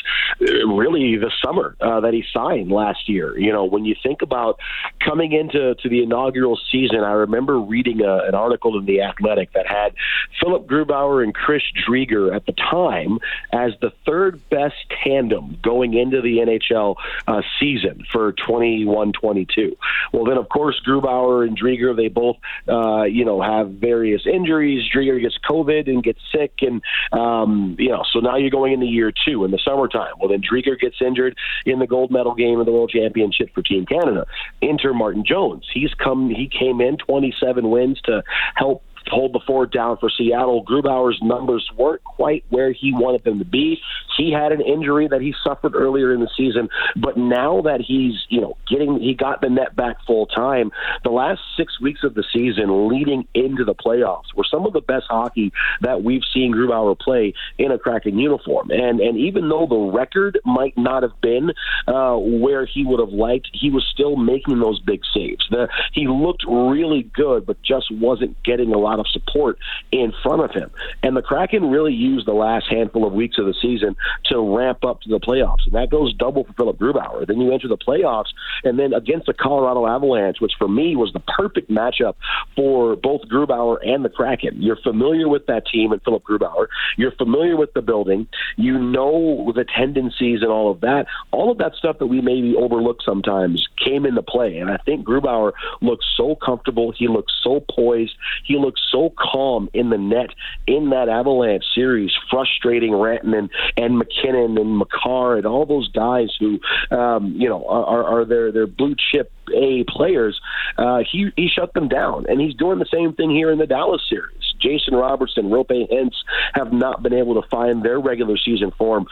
uh, 0.41 0.67
really 0.67 1.15
the 1.15 1.31
summer 1.43 1.77
uh, 1.79 2.01
that 2.01 2.13
he 2.13 2.25
signed 2.33 2.69
last 2.69 3.07
year. 3.07 3.37
You 3.37 3.53
know, 3.53 3.63
when 3.63 3.85
you 3.85 3.95
think 4.03 4.21
about 4.21 4.59
coming 4.99 5.31
into 5.31 5.73
to 5.75 5.89
the 5.89 6.03
inaugural 6.03 6.59
season, 6.69 6.99
I 6.99 7.13
remember 7.13 7.57
reading 7.57 8.01
a, 8.01 8.27
an 8.27 8.35
article 8.35 8.77
in 8.77 8.85
the 8.85 9.01
Athletic 9.01 9.53
that 9.53 9.67
had 9.67 9.95
Philip 10.41 10.67
Grubauer 10.67 11.23
and 11.23 11.33
Chris 11.33 11.63
Driedger 11.87 12.35
at 12.35 12.45
the 12.45 12.53
time 12.53 13.19
as 13.53 13.71
the 13.79 13.93
third 14.05 14.41
best 14.49 14.75
tandem 15.01 15.57
going 15.63 15.93
into 15.93 16.21
the 16.21 16.39
NHL 16.39 16.95
uh, 17.27 17.41
season 17.57 18.05
for 18.11 18.33
21-22. 18.33 19.77
Well, 20.11 20.25
then 20.25 20.37
of 20.37 20.49
course 20.49 20.81
Grubauer 20.85 21.47
and 21.47 21.57
Driedger 21.57 21.95
they 21.95 22.09
both 22.09 22.35
uh, 22.67 23.03
you 23.03 23.23
know 23.23 23.44
have 23.45 23.71
various 23.71 24.21
injuries. 24.25 24.83
Driedger 24.93 25.21
gets 25.21 25.37
COVID 25.49 25.87
and 25.87 26.03
gets 26.03 26.19
sick, 26.31 26.53
and 26.61 26.81
um, 27.11 27.75
you 27.79 27.89
know, 27.89 28.03
so 28.11 28.19
now 28.19 28.35
you're 28.37 28.49
going 28.49 28.73
into 28.73 28.85
year 28.85 29.11
two 29.25 29.45
in 29.45 29.51
the 29.51 29.59
summertime. 29.63 30.13
Well, 30.19 30.29
then 30.29 30.41
Driedger 30.41 30.79
gets 30.79 30.97
injured 31.01 31.37
in 31.65 31.79
the 31.79 31.87
gold 31.87 32.11
medal 32.11 32.35
game 32.35 32.59
of 32.59 32.65
the 32.65 32.71
World 32.71 32.89
Championship 32.89 33.53
for 33.53 33.61
Team 33.61 33.85
Canada. 33.85 34.25
Enter 34.61 34.93
Martin 34.93 35.23
Jones. 35.25 35.65
He's 35.73 35.93
come. 35.93 36.29
He 36.29 36.47
came 36.47 36.81
in 36.81 36.97
27 36.97 37.69
wins 37.69 38.01
to 38.05 38.23
help 38.55 38.83
hold 39.09 39.33
the 39.33 39.39
fort 39.45 39.71
down 39.71 39.97
for 39.97 40.09
Seattle. 40.09 40.63
Grubauer's 40.65 41.19
numbers 41.21 41.69
weren't 41.77 42.03
quite 42.03 42.43
where 42.49 42.71
he 42.71 42.93
wanted 42.93 43.23
them 43.23 43.39
to 43.39 43.45
be. 43.45 43.79
He 44.17 44.31
had 44.31 44.51
an 44.51 44.61
injury 44.61 45.07
that 45.07 45.21
he 45.21 45.33
suffered 45.43 45.75
earlier 45.75 46.13
in 46.13 46.21
the 46.21 46.29
season, 46.37 46.69
but 46.95 47.17
now 47.17 47.61
that 47.61 47.81
he's, 47.81 48.13
you 48.29 48.41
know, 48.41 48.57
getting 48.69 48.99
he 48.99 49.13
got 49.13 49.41
the 49.41 49.49
net 49.49 49.75
back 49.75 49.97
full 50.05 50.25
time, 50.25 50.71
the 51.03 51.09
last 51.09 51.41
6 51.57 51.81
weeks 51.81 52.01
of 52.03 52.13
the 52.13 52.23
season 52.33 52.87
leading 52.89 53.27
into 53.33 53.63
the 53.65 53.75
playoffs 53.75 54.33
were 54.35 54.45
some 54.49 54.65
of 54.65 54.73
the 54.73 54.81
best 54.81 55.05
hockey 55.09 55.51
that 55.81 56.03
we've 56.03 56.23
seen 56.33 56.53
Grubauer 56.53 56.97
play 56.97 57.33
in 57.57 57.71
a 57.71 57.77
Kraken 57.77 58.17
uniform. 58.17 58.71
And 58.71 58.99
and 58.99 59.17
even 59.17 59.49
though 59.49 59.67
the 59.67 59.97
record 59.97 60.39
might 60.45 60.77
not 60.77 61.03
have 61.03 61.19
been 61.21 61.51
uh, 61.87 62.15
where 62.15 62.65
he 62.65 62.85
would 62.85 62.99
have 62.99 63.09
liked, 63.09 63.49
he 63.53 63.69
was 63.69 63.85
still 63.91 64.15
making 64.15 64.59
those 64.59 64.79
big 64.79 65.01
saves. 65.13 65.45
The, 65.49 65.67
he 65.93 66.07
looked 66.07 66.43
really 66.47 67.03
good, 67.13 67.45
but 67.45 67.61
just 67.61 67.91
wasn't 67.91 68.41
getting 68.43 68.73
a 68.73 68.77
lot 68.77 68.94
lot 68.95 68.99
of 68.99 69.07
support 69.11 69.57
in 69.91 70.13
front 70.23 70.41
of 70.41 70.51
him. 70.51 70.71
And 71.03 71.15
the 71.15 71.21
Kraken 71.21 71.69
really 71.69 71.93
used 71.93 72.27
the 72.27 72.33
last 72.33 72.67
handful 72.69 73.05
of 73.05 73.13
weeks 73.13 73.37
of 73.37 73.45
the 73.45 73.53
season 73.61 73.95
to 74.25 74.57
ramp 74.57 74.83
up 74.83 75.01
to 75.01 75.09
the 75.09 75.19
playoffs. 75.19 75.65
And 75.65 75.75
that 75.75 75.89
goes 75.89 76.13
double 76.13 76.43
for 76.45 76.53
Philip 76.53 76.77
Grubauer. 76.77 77.27
Then 77.27 77.39
you 77.41 77.53
enter 77.53 77.67
the 77.67 77.77
playoffs, 77.77 78.29
and 78.63 78.79
then 78.79 78.93
against 78.93 79.27
the 79.27 79.33
Colorado 79.33 79.87
Avalanche, 79.87 80.37
which 80.39 80.53
for 80.57 80.67
me 80.67 80.95
was 80.95 81.11
the 81.13 81.19
perfect 81.19 81.69
matchup 81.69 82.15
for 82.55 82.95
both 82.95 83.21
Grubauer 83.23 83.77
and 83.85 84.03
the 84.05 84.09
Kraken. 84.09 84.61
You're 84.61 84.77
familiar 84.77 85.27
with 85.27 85.45
that 85.47 85.67
team 85.67 85.91
and 85.91 86.01
Philip 86.03 86.23
Grubauer. 86.23 86.67
You're 86.97 87.11
familiar 87.11 87.57
with 87.57 87.73
the 87.73 87.81
building. 87.81 88.27
You 88.55 88.77
know 88.77 89.51
the 89.55 89.65
tendencies 89.65 90.41
and 90.41 90.51
all 90.51 90.71
of 90.71 90.81
that. 90.81 91.07
All 91.31 91.51
of 91.51 91.57
that 91.57 91.75
stuff 91.75 91.99
that 91.99 92.07
we 92.07 92.21
maybe 92.21 92.55
overlook 92.55 93.01
sometimes 93.01 93.67
came 93.77 94.05
into 94.05 94.21
play. 94.21 94.57
And 94.57 94.69
I 94.69 94.77
think 94.77 95.05
Grubauer 95.05 95.53
looks 95.81 96.05
so 96.15 96.35
comfortable. 96.35 96.91
He 96.91 97.07
looks 97.07 97.33
so 97.43 97.63
poised. 97.69 98.15
He 98.43 98.57
looks 98.57 98.81
so 98.91 99.13
calm 99.17 99.69
in 99.73 99.89
the 99.89 99.97
net 99.97 100.29
in 100.67 100.89
that 100.89 101.09
Avalanche 101.09 101.63
series, 101.73 102.11
frustrating 102.29 102.91
Rantanen 102.91 103.49
and 103.77 103.97
MacKinnon 103.97 104.57
and 104.57 104.77
Makar 104.77 105.37
and 105.37 105.45
all 105.45 105.65
those 105.65 105.89
guys 105.91 106.29
who, 106.39 106.59
um, 106.95 107.35
you 107.37 107.49
know, 107.49 107.65
are, 107.67 108.03
are 108.03 108.25
their 108.25 108.51
their 108.51 108.67
blue 108.67 108.95
chip 109.11 109.31
A 109.53 109.83
players. 109.87 110.39
Uh, 110.77 111.03
he 111.09 111.31
he 111.35 111.47
shut 111.47 111.73
them 111.73 111.87
down, 111.87 112.25
and 112.27 112.39
he's 112.39 112.55
doing 112.55 112.79
the 112.79 112.85
same 112.91 113.13
thing 113.13 113.29
here 113.29 113.51
in 113.51 113.57
the 113.57 113.67
Dallas 113.67 114.01
series. 114.09 114.41
Jason 114.59 114.95
Robertson, 114.95 115.49
Roope 115.49 115.91
Hintz 115.91 116.15
have 116.53 116.73
not 116.73 117.03
been 117.03 117.13
able 117.13 117.39
to 117.41 117.47
find 117.49 117.83
their 117.83 117.99
regular 117.99 118.37
season 118.37 118.71
form. 118.71 119.05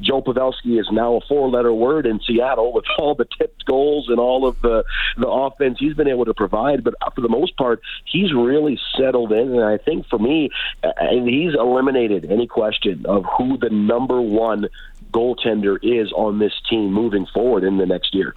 Joe 0.00 0.22
Pavelski 0.22 0.80
is 0.80 0.88
now 0.90 1.16
a 1.16 1.20
four-letter 1.28 1.72
word 1.72 2.06
in 2.06 2.20
Seattle 2.26 2.72
with 2.72 2.84
all 2.98 3.14
the 3.14 3.26
tipped 3.38 3.64
goals 3.66 4.08
and 4.08 4.18
all 4.18 4.46
of 4.46 4.60
the 4.62 4.84
the 5.16 5.28
offense 5.28 5.78
he's 5.78 5.94
been 5.94 6.08
able 6.08 6.24
to 6.24 6.34
provide. 6.34 6.82
But 6.82 6.94
for 7.14 7.20
the 7.20 7.28
most 7.28 7.56
part, 7.56 7.80
he's 8.04 8.32
really 8.32 8.78
settled 8.96 9.32
in, 9.32 9.52
and 9.52 9.64
I 9.64 9.78
think 9.78 10.06
for 10.08 10.18
me, 10.18 10.50
and 10.82 11.28
he's 11.28 11.54
eliminated 11.54 12.30
any 12.30 12.46
question 12.46 13.04
of 13.06 13.24
who 13.36 13.58
the 13.58 13.70
number 13.70 14.20
one 14.20 14.68
goaltender 15.12 15.78
is 15.82 16.12
on 16.12 16.38
this 16.38 16.52
team 16.68 16.92
moving 16.92 17.26
forward 17.32 17.64
in 17.64 17.78
the 17.78 17.86
next 17.86 18.14
year. 18.14 18.34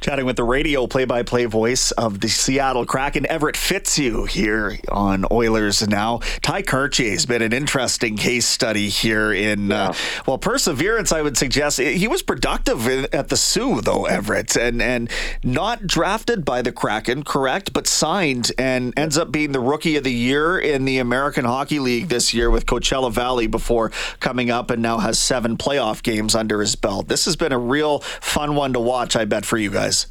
Chatting 0.00 0.24
with 0.24 0.36
the 0.36 0.44
radio 0.44 0.86
play 0.86 1.04
by 1.04 1.22
play 1.22 1.44
voice 1.44 1.90
of 1.92 2.20
the 2.20 2.28
Seattle 2.28 2.86
Kraken, 2.86 3.26
Everett 3.26 3.56
Fitzhugh, 3.56 4.24
here 4.24 4.78
on 4.88 5.26
Oilers 5.30 5.86
Now. 5.86 6.20
Tye 6.42 6.62
Kartye 6.62 7.10
has 7.10 7.26
been 7.26 7.42
an 7.42 7.52
interesting 7.52 8.16
case 8.16 8.46
study 8.46 8.88
here 8.88 9.32
in, 9.32 9.72
uh, 9.72 9.74
yeah. 9.74 9.88
uh, 9.90 9.94
well, 10.26 10.38
perseverance, 10.38 11.12
I 11.12 11.20
would 11.20 11.36
suggest. 11.36 11.78
He 11.80 12.08
was 12.08 12.22
productive 12.22 12.88
at 12.88 13.28
the 13.28 13.36
Soo, 13.36 13.80
though, 13.80 14.06
Everett, 14.06 14.56
and, 14.56 14.80
and 14.80 15.10
not 15.42 15.86
drafted 15.86 16.44
by 16.44 16.62
the 16.62 16.72
Kraken, 16.72 17.22
correct, 17.22 17.72
but 17.72 17.86
signed 17.86 18.52
and 18.56 18.94
ends 18.96 19.18
up 19.18 19.30
being 19.30 19.52
the 19.52 19.60
rookie 19.60 19.96
of 19.96 20.04
the 20.04 20.12
year 20.12 20.58
in 20.58 20.84
the 20.84 20.98
American 20.98 21.44
Hockey 21.44 21.78
League 21.78 22.08
this 22.08 22.32
year 22.32 22.50
with 22.50 22.64
Coachella 22.64 23.12
Valley 23.12 23.48
before 23.48 23.90
coming 24.20 24.50
up 24.50 24.70
and 24.70 24.80
now 24.80 24.98
has 24.98 25.18
seven 25.18 25.56
playoff 25.56 26.02
games 26.02 26.34
under 26.34 26.60
his 26.60 26.76
belt. 26.76 27.08
This 27.08 27.24
has 27.26 27.36
been 27.36 27.52
a 27.52 27.58
real 27.58 27.98
fun 27.98 28.54
one 28.54 28.72
to 28.72 28.80
watch, 28.80 29.16
I 29.16 29.24
bet, 29.24 29.44
for 29.44 29.58
you 29.58 29.70
guys 29.70 29.79
guys. 29.80 30.06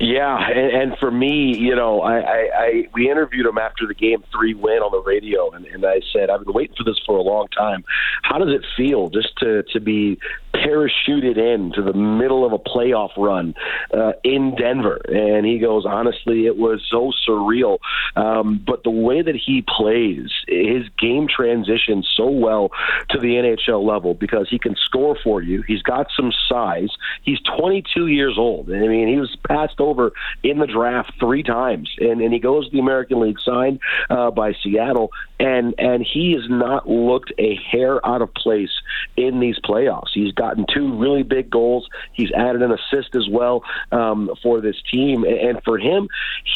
Yeah, 0.00 0.36
and, 0.48 0.90
and 0.90 0.98
for 0.98 1.10
me, 1.10 1.56
you 1.56 1.76
know, 1.76 2.00
I, 2.00 2.18
I, 2.18 2.48
I 2.54 2.88
we 2.94 3.10
interviewed 3.10 3.46
him 3.46 3.58
after 3.58 3.86
the 3.86 3.94
game 3.94 4.24
three 4.32 4.54
win 4.54 4.78
on 4.78 4.90
the 4.90 5.02
radio, 5.02 5.50
and, 5.50 5.66
and 5.66 5.84
I 5.84 6.00
said, 6.12 6.30
I've 6.30 6.44
been 6.44 6.54
waiting 6.54 6.74
for 6.76 6.84
this 6.84 6.98
for 7.06 7.16
a 7.16 7.22
long 7.22 7.46
time. 7.48 7.84
How 8.22 8.38
does 8.38 8.48
it 8.48 8.64
feel 8.76 9.10
just 9.10 9.36
to 9.38 9.62
to 9.74 9.80
be 9.80 10.18
parachuted 10.54 11.36
in 11.36 11.72
to 11.72 11.82
the 11.82 11.92
middle 11.92 12.44
of 12.44 12.52
a 12.52 12.58
playoff 12.58 13.10
run 13.16 13.54
uh, 13.92 14.12
in 14.24 14.54
Denver? 14.56 15.00
And 15.08 15.46
he 15.46 15.58
goes, 15.58 15.84
honestly, 15.86 16.46
it 16.46 16.56
was 16.56 16.82
so 16.90 17.12
surreal. 17.28 17.78
Um, 18.16 18.62
but 18.66 18.84
the 18.84 18.90
way 18.90 19.22
that 19.22 19.36
he 19.36 19.62
plays, 19.62 20.30
his 20.48 20.88
game 20.98 21.28
transitions 21.28 22.08
so 22.16 22.28
well 22.28 22.70
to 23.10 23.18
the 23.18 23.28
NHL 23.28 23.86
level 23.86 24.14
because 24.14 24.48
he 24.50 24.58
can 24.58 24.76
score 24.76 25.16
for 25.22 25.42
you. 25.42 25.62
He's 25.66 25.82
got 25.82 26.08
some 26.16 26.32
size. 26.48 26.90
He's 27.22 27.38
22 27.58 28.08
years 28.08 28.36
old. 28.38 28.68
And 28.68 28.84
I 28.84 28.88
mean, 28.88 29.08
he 29.08 29.16
was 29.16 29.36
passed 29.48 29.80
over 29.80 30.12
in 30.42 30.58
the 30.58 30.66
draft 30.66 31.12
three 31.18 31.42
times, 31.42 31.90
and, 31.98 32.20
and 32.20 32.32
he 32.32 32.38
goes 32.38 32.66
to 32.66 32.72
the 32.72 32.78
American 32.78 33.20
League 33.20 33.38
signed 33.44 33.80
uh, 34.10 34.30
by 34.30 34.52
Seattle, 34.62 35.10
and 35.38 35.74
and 35.78 36.04
he 36.04 36.32
has 36.32 36.48
not 36.48 36.88
looked 36.88 37.32
a 37.38 37.56
hair 37.70 38.04
out 38.06 38.22
of 38.22 38.32
place 38.34 38.70
in 39.16 39.40
these 39.40 39.58
playoffs. 39.58 40.10
He's 40.14 40.32
gotten 40.42 40.66
two 40.74 40.98
really 40.98 41.22
big 41.22 41.48
goals. 41.48 41.88
He's 42.12 42.32
added 42.32 42.62
an 42.62 42.72
assist 42.72 43.14
as 43.14 43.28
well 43.30 43.62
um, 43.92 44.28
for 44.42 44.60
this 44.60 44.76
team, 44.90 45.24
and 45.24 45.62
for 45.64 45.78
him, 45.78 46.08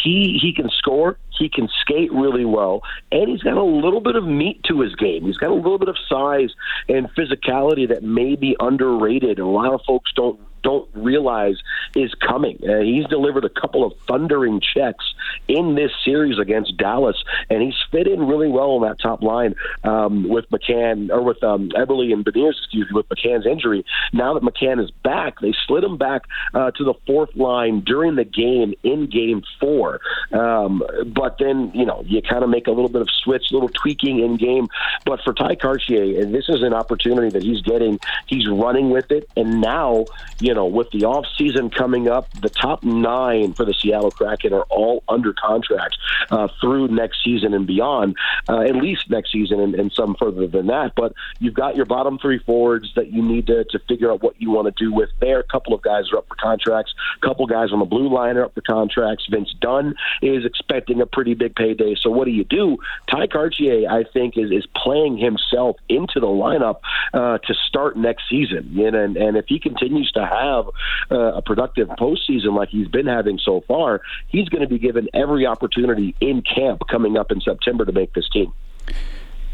he 0.02 0.38
he 0.42 0.52
can 0.52 0.68
score. 0.70 1.18
He 1.38 1.48
can 1.48 1.68
skate 1.82 2.12
really 2.12 2.44
well, 2.44 2.82
and 3.12 3.28
he's 3.28 3.42
got 3.42 3.56
a 3.56 3.62
little 3.62 4.00
bit 4.00 4.16
of 4.16 4.24
meat 4.24 4.60
to 4.64 4.80
his 4.80 4.94
game. 4.96 5.24
He's 5.24 5.36
got 5.36 5.50
a 5.50 5.54
little 5.54 5.78
bit 5.78 5.88
of 5.88 5.96
size 6.08 6.50
and 6.88 7.08
physicality 7.14 7.88
that 7.88 8.02
may 8.02 8.34
be 8.36 8.56
underrated. 8.58 9.38
A 9.38 9.46
lot 9.46 9.72
of 9.72 9.82
folks 9.86 10.10
don't 10.16 10.40
don't 10.66 10.88
realize 10.94 11.56
is 11.94 12.12
coming. 12.14 12.58
Uh, 12.68 12.80
he's 12.80 13.06
delivered 13.06 13.44
a 13.44 13.48
couple 13.48 13.84
of 13.84 13.92
thundering 14.08 14.60
checks 14.60 15.04
in 15.46 15.76
this 15.76 15.92
series 16.04 16.38
against 16.38 16.76
Dallas, 16.76 17.16
and 17.48 17.62
he's 17.62 17.76
fit 17.92 18.08
in 18.08 18.26
really 18.26 18.48
well 18.48 18.72
on 18.72 18.82
that 18.82 18.98
top 19.00 19.22
line 19.22 19.54
um, 19.84 20.28
with 20.28 20.44
McCann 20.50 21.10
or 21.10 21.22
with 21.22 21.42
um, 21.44 21.70
and 21.76 22.24
Beniers, 22.24 22.58
excuse 22.58 22.90
me, 22.90 22.94
with 22.94 23.08
McCann's 23.08 23.46
injury. 23.46 23.84
Now 24.12 24.34
that 24.34 24.42
McCann 24.42 24.82
is 24.82 24.90
back, 24.90 25.38
they 25.40 25.54
slid 25.66 25.84
him 25.84 25.96
back 25.96 26.22
uh, 26.52 26.72
to 26.72 26.84
the 26.84 26.94
fourth 27.06 27.34
line 27.36 27.80
during 27.80 28.16
the 28.16 28.24
game 28.24 28.74
in 28.82 29.06
Game 29.06 29.42
Four. 29.60 30.00
Um, 30.32 30.82
but 31.06 31.36
then 31.38 31.70
you 31.74 31.86
know 31.86 32.02
you 32.06 32.22
kind 32.22 32.42
of 32.42 32.50
make 32.50 32.66
a 32.66 32.72
little 32.72 32.88
bit 32.88 33.02
of 33.02 33.08
switch, 33.22 33.52
little 33.52 33.68
tweaking 33.68 34.18
in 34.18 34.36
game. 34.36 34.66
But 35.04 35.20
for 35.22 35.32
Tye 35.32 35.54
Kartye, 35.54 36.20
and 36.20 36.34
this 36.34 36.48
is 36.48 36.62
an 36.62 36.74
opportunity 36.74 37.30
that 37.30 37.44
he's 37.44 37.62
getting. 37.62 38.00
He's 38.26 38.48
running 38.48 38.90
with 38.90 39.12
it, 39.12 39.28
and 39.36 39.60
now 39.60 40.06
you 40.40 40.54
know, 40.56 40.66
with 40.66 40.90
the 40.90 41.04
off 41.04 41.26
season 41.38 41.70
coming 41.70 42.08
up, 42.08 42.30
the 42.40 42.50
top 42.50 42.82
nine 42.82 43.52
for 43.52 43.64
the 43.64 43.74
Seattle 43.74 44.10
Kraken 44.10 44.52
are 44.52 44.64
all 44.64 45.04
under 45.08 45.32
contract 45.32 45.96
uh, 46.30 46.48
through 46.60 46.88
next 46.88 47.18
season 47.24 47.54
and 47.54 47.66
beyond, 47.66 48.16
uh, 48.48 48.60
at 48.60 48.74
least 48.76 49.08
next 49.10 49.32
season 49.32 49.60
and, 49.60 49.74
and 49.74 49.92
some 49.92 50.16
further 50.18 50.46
than 50.46 50.66
that. 50.66 50.92
But 50.96 51.12
you've 51.38 51.54
got 51.54 51.76
your 51.76 51.84
bottom 51.84 52.18
three 52.18 52.38
forwards 52.38 52.92
that 52.96 53.12
you 53.12 53.22
need 53.22 53.46
to, 53.46 53.64
to 53.64 53.78
figure 53.88 54.10
out 54.10 54.22
what 54.22 54.40
you 54.40 54.50
want 54.50 54.66
to 54.66 54.84
do 54.84 54.92
with 54.92 55.10
there. 55.20 55.40
A 55.40 55.44
couple 55.44 55.74
of 55.74 55.82
guys 55.82 56.04
are 56.12 56.18
up 56.18 56.28
for 56.28 56.34
contracts. 56.34 56.94
A 57.22 57.26
couple 57.26 57.46
guys 57.46 57.72
on 57.72 57.78
the 57.78 57.84
blue 57.84 58.12
line 58.12 58.36
are 58.36 58.46
up 58.46 58.54
for 58.54 58.62
contracts. 58.62 59.26
Vince 59.30 59.54
Dunn 59.60 59.94
is 60.22 60.44
expecting 60.44 61.00
a 61.00 61.06
pretty 61.06 61.34
big 61.34 61.54
payday. 61.54 61.94
So 62.00 62.10
what 62.10 62.24
do 62.24 62.30
you 62.30 62.44
do? 62.44 62.78
Tye 63.10 63.26
Kartye, 63.26 63.88
I 63.88 64.04
think, 64.12 64.36
is, 64.36 64.50
is 64.50 64.66
playing 64.74 65.18
himself 65.18 65.76
into 65.88 66.20
the 66.20 66.26
lineup 66.26 66.80
uh, 67.12 67.38
to 67.38 67.54
start 67.68 67.96
next 67.96 68.24
season. 68.28 68.78
And, 68.78 69.16
and 69.16 69.36
if 69.36 69.46
he 69.48 69.58
continues 69.58 70.10
to 70.12 70.24
have 70.24 70.45
uh, 71.10 71.16
a 71.16 71.42
productive 71.42 71.88
postseason 71.88 72.56
like 72.56 72.68
he's 72.68 72.88
been 72.88 73.06
having 73.06 73.38
so 73.38 73.62
far, 73.66 74.00
he's 74.28 74.48
going 74.48 74.62
to 74.62 74.68
be 74.68 74.78
given 74.78 75.08
every 75.14 75.46
opportunity 75.46 76.14
in 76.20 76.42
camp 76.42 76.82
coming 76.90 77.16
up 77.16 77.30
in 77.30 77.40
September 77.40 77.84
to 77.84 77.92
make 77.92 78.12
this 78.14 78.28
team. 78.30 78.52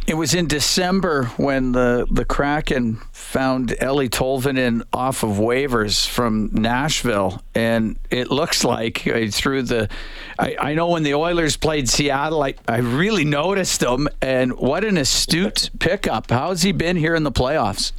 It 0.04 0.14
was 0.14 0.34
in 0.34 0.48
December 0.48 1.26
when 1.36 1.72
the, 1.72 2.06
the 2.10 2.24
Kraken 2.24 3.00
found 3.12 3.68
Eeli 3.68 4.08
Tolvanen 4.08 4.82
off 4.92 5.22
of 5.22 5.36
waivers 5.36 6.08
from 6.08 6.50
Nashville, 6.52 7.40
and 7.54 7.96
it 8.10 8.28
looks 8.28 8.64
like 8.64 9.06
uh, 9.06 9.28
through 9.30 9.62
the. 9.62 9.88
I, 10.40 10.56
I 10.58 10.74
know 10.74 10.88
when 10.88 11.04
the 11.04 11.14
Oilers 11.14 11.56
played 11.56 11.88
Seattle, 11.88 12.42
I, 12.42 12.54
I 12.66 12.78
really 12.78 13.24
noticed 13.24 13.78
them. 13.78 14.08
and 14.20 14.54
what 14.54 14.84
an 14.84 14.96
astute 14.96 15.70
pickup. 15.78 16.32
How's 16.32 16.62
he 16.62 16.72
been 16.72 16.96
here 16.96 17.14
in 17.14 17.22
the 17.22 17.32
playoffs? 17.32 17.92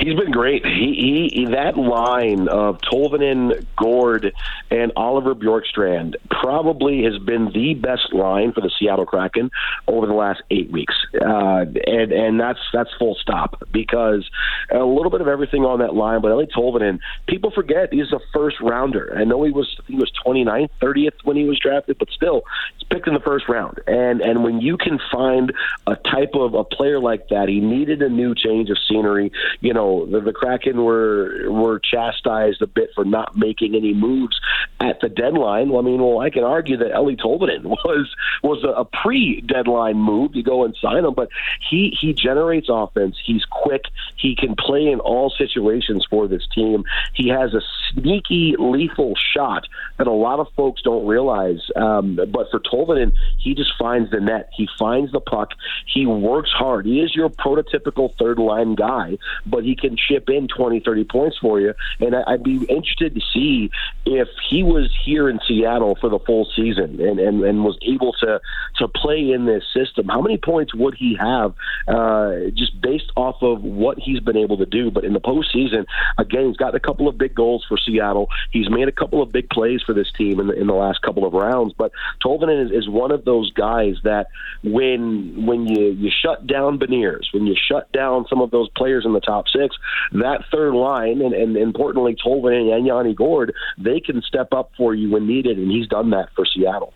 He's 0.00 0.14
been 0.14 0.30
great. 0.30 0.64
He, 0.64 1.30
he 1.32 1.46
that 1.46 1.76
line 1.76 2.48
of 2.48 2.78
Tolvanen, 2.78 3.66
Gourde, 3.76 4.32
and 4.70 4.92
Oliver 4.96 5.34
Bjorkstrand 5.34 6.16
probably 6.30 7.04
has 7.04 7.18
been 7.18 7.50
the 7.52 7.74
best 7.74 8.12
line 8.12 8.52
for 8.52 8.60
the 8.60 8.70
Seattle 8.78 9.06
Kraken 9.06 9.50
over 9.86 10.06
the 10.06 10.12
last 10.12 10.42
eight 10.50 10.70
weeks, 10.70 10.94
uh, 11.20 11.64
and 11.86 12.12
and 12.12 12.40
that's 12.40 12.58
that's 12.72 12.90
full 12.98 13.16
stop 13.20 13.62
because 13.72 14.28
a 14.70 14.78
little 14.78 15.10
bit 15.10 15.20
of 15.20 15.28
everything 15.28 15.64
on 15.64 15.80
that 15.80 15.94
line. 15.94 16.20
But 16.20 16.28
Eeli 16.28 16.50
Tolvanen, 16.50 17.00
people 17.26 17.50
forget 17.50 17.92
he's 17.92 18.12
a 18.12 18.20
first 18.32 18.56
rounder. 18.60 19.14
I 19.16 19.24
know 19.24 19.42
he 19.42 19.50
was 19.50 19.76
he 19.86 19.96
was 19.96 20.10
29th, 20.26 20.70
30th 20.80 21.24
when 21.24 21.36
he 21.36 21.44
was 21.44 21.58
drafted, 21.58 21.98
but 21.98 22.08
still, 22.10 22.42
he's 22.74 22.84
picked 22.88 23.08
in 23.08 23.14
the 23.14 23.20
first 23.20 23.48
round. 23.48 23.80
And 23.86 24.20
and 24.20 24.44
when 24.44 24.60
you 24.60 24.76
can 24.76 24.98
find 25.12 25.52
a 25.86 25.96
type 25.96 26.34
of 26.34 26.54
a 26.54 26.64
player 26.64 26.98
like 26.98 27.28
that, 27.28 27.48
he 27.48 27.60
needed 27.60 28.02
a 28.02 28.08
new 28.08 28.34
change 28.34 28.70
of 28.70 28.76
scenery 28.88 29.32
you 29.60 29.72
know, 29.72 30.06
the, 30.06 30.20
the 30.20 30.32
Kraken 30.32 30.84
were 30.84 31.50
were 31.50 31.78
chastised 31.78 32.62
a 32.62 32.66
bit 32.66 32.90
for 32.94 33.04
not 33.04 33.36
making 33.36 33.74
any 33.74 33.94
moves 33.94 34.38
at 34.80 35.00
the 35.00 35.08
deadline. 35.08 35.70
Well, 35.70 35.80
I 35.80 35.84
mean, 35.84 36.02
well, 36.02 36.20
I 36.20 36.30
can 36.30 36.44
argue 36.44 36.76
that 36.78 36.92
Eeli 36.92 37.20
Tolvanen 37.20 37.64
was 37.64 38.14
was 38.42 38.64
a, 38.64 38.68
a 38.68 38.84
pre-deadline 38.84 39.96
move 39.96 40.32
to 40.32 40.42
go 40.42 40.64
and 40.64 40.76
sign 40.80 41.04
him, 41.04 41.14
but 41.14 41.28
he 41.70 41.96
he 42.00 42.12
generates 42.12 42.68
offense. 42.70 43.16
He's 43.24 43.44
quick. 43.44 43.84
He 44.16 44.36
can 44.36 44.54
play 44.56 44.86
in 44.86 45.00
all 45.00 45.30
situations 45.30 46.06
for 46.08 46.28
this 46.28 46.46
team. 46.54 46.84
He 47.14 47.28
has 47.28 47.54
a 47.54 47.60
sneaky, 47.92 48.56
lethal 48.58 49.14
shot 49.34 49.66
that 49.98 50.06
a 50.06 50.12
lot 50.12 50.40
of 50.40 50.48
folks 50.56 50.82
don't 50.82 51.06
realize. 51.06 51.60
Um, 51.76 52.16
but 52.16 52.50
for 52.50 52.60
Tolvanen, 52.60 53.12
he 53.38 53.54
just 53.54 53.72
finds 53.78 54.10
the 54.10 54.20
net. 54.20 54.50
He 54.56 54.68
finds 54.78 55.12
the 55.12 55.20
puck. 55.20 55.50
He 55.86 56.06
works 56.06 56.50
hard. 56.50 56.86
He 56.86 57.00
is 57.00 57.14
your 57.14 57.28
prototypical 57.28 58.16
third 58.18 58.38
line 58.38 58.74
guy, 58.74 59.18
but 59.46 59.64
he 59.64 59.76
can 59.76 59.96
chip 59.96 60.28
in 60.28 60.48
20, 60.48 60.80
30 60.80 61.04
points 61.04 61.38
for 61.38 61.60
you. 61.60 61.74
And 62.00 62.14
I, 62.14 62.32
would 62.32 62.42
be 62.42 62.64
interested 62.64 63.14
to 63.14 63.20
see 63.32 63.70
if 64.06 64.28
he 64.48 64.62
was 64.62 64.92
here 65.04 65.28
in 65.28 65.40
Seattle 65.46 65.96
for 66.00 66.08
the 66.08 66.18
full 66.18 66.46
season 66.56 67.00
and, 67.00 67.18
and, 67.18 67.44
and 67.44 67.64
was 67.64 67.78
able 67.82 68.12
to, 68.20 68.40
to 68.78 68.88
play 68.88 69.30
in 69.30 69.46
this 69.46 69.64
system. 69.74 70.08
How 70.08 70.20
many 70.20 70.38
points 70.38 70.74
would 70.74 70.94
he 70.94 71.16
have 71.18 71.54
uh, 71.88 72.50
just 72.54 72.80
based 72.80 73.10
off 73.16 73.36
of 73.42 73.62
what 73.62 73.98
he's 73.98 74.20
been 74.20 74.36
able 74.36 74.58
to 74.58 74.66
do? 74.66 74.90
But 74.90 75.04
in 75.04 75.12
the 75.12 75.20
postseason, 75.20 75.86
again, 76.18 76.48
he's 76.48 76.56
got 76.56 76.74
a 76.74 76.80
couple 76.80 77.08
of 77.08 77.18
big 77.18 77.34
goals 77.34 77.64
for 77.68 77.76
Seattle. 77.78 78.28
He's 78.50 78.70
made 78.70 78.88
a 78.88 78.92
couple 78.92 79.22
of 79.22 79.32
big 79.32 79.50
plays 79.50 79.82
for 79.84 79.94
this 79.94 80.10
team 80.16 80.40
in 80.40 80.48
the, 80.48 80.54
in 80.54 80.66
the 80.66 80.74
last 80.74 81.02
couple 81.02 81.26
of 81.26 81.32
rounds. 81.32 81.74
But 81.76 81.92
Tolvanen 82.24 82.66
is, 82.66 82.84
is 82.84 82.88
one 82.88 83.10
of 83.10 83.24
those 83.24 83.52
guys 83.52 83.96
that 84.04 84.28
when 84.62 85.46
when 85.46 85.66
you, 85.66 85.90
you 85.92 86.10
shut 86.10 86.46
down 86.46 86.78
Beniers, 86.78 87.26
when 87.32 87.46
you 87.46 87.56
shut 87.56 87.90
down 87.92 88.26
some 88.28 88.40
of 88.40 88.50
those 88.50 88.68
players 88.70 89.04
in 89.04 89.12
the 89.12 89.20
top 89.20 89.33
six, 89.42 89.76
that 90.12 90.44
third 90.50 90.74
line, 90.74 91.20
and, 91.20 91.34
and 91.34 91.56
importantly, 91.56 92.14
Tolvanen 92.14 92.74
and 92.74 92.86
Yanni 92.86 93.14
Gourde, 93.14 93.52
they 93.78 94.00
can 94.00 94.22
step 94.22 94.52
up 94.52 94.70
for 94.76 94.94
you 94.94 95.10
when 95.10 95.26
needed, 95.26 95.58
and 95.58 95.70
he's 95.70 95.88
done 95.88 96.10
that 96.10 96.28
for 96.34 96.44
Seattle. 96.44 96.92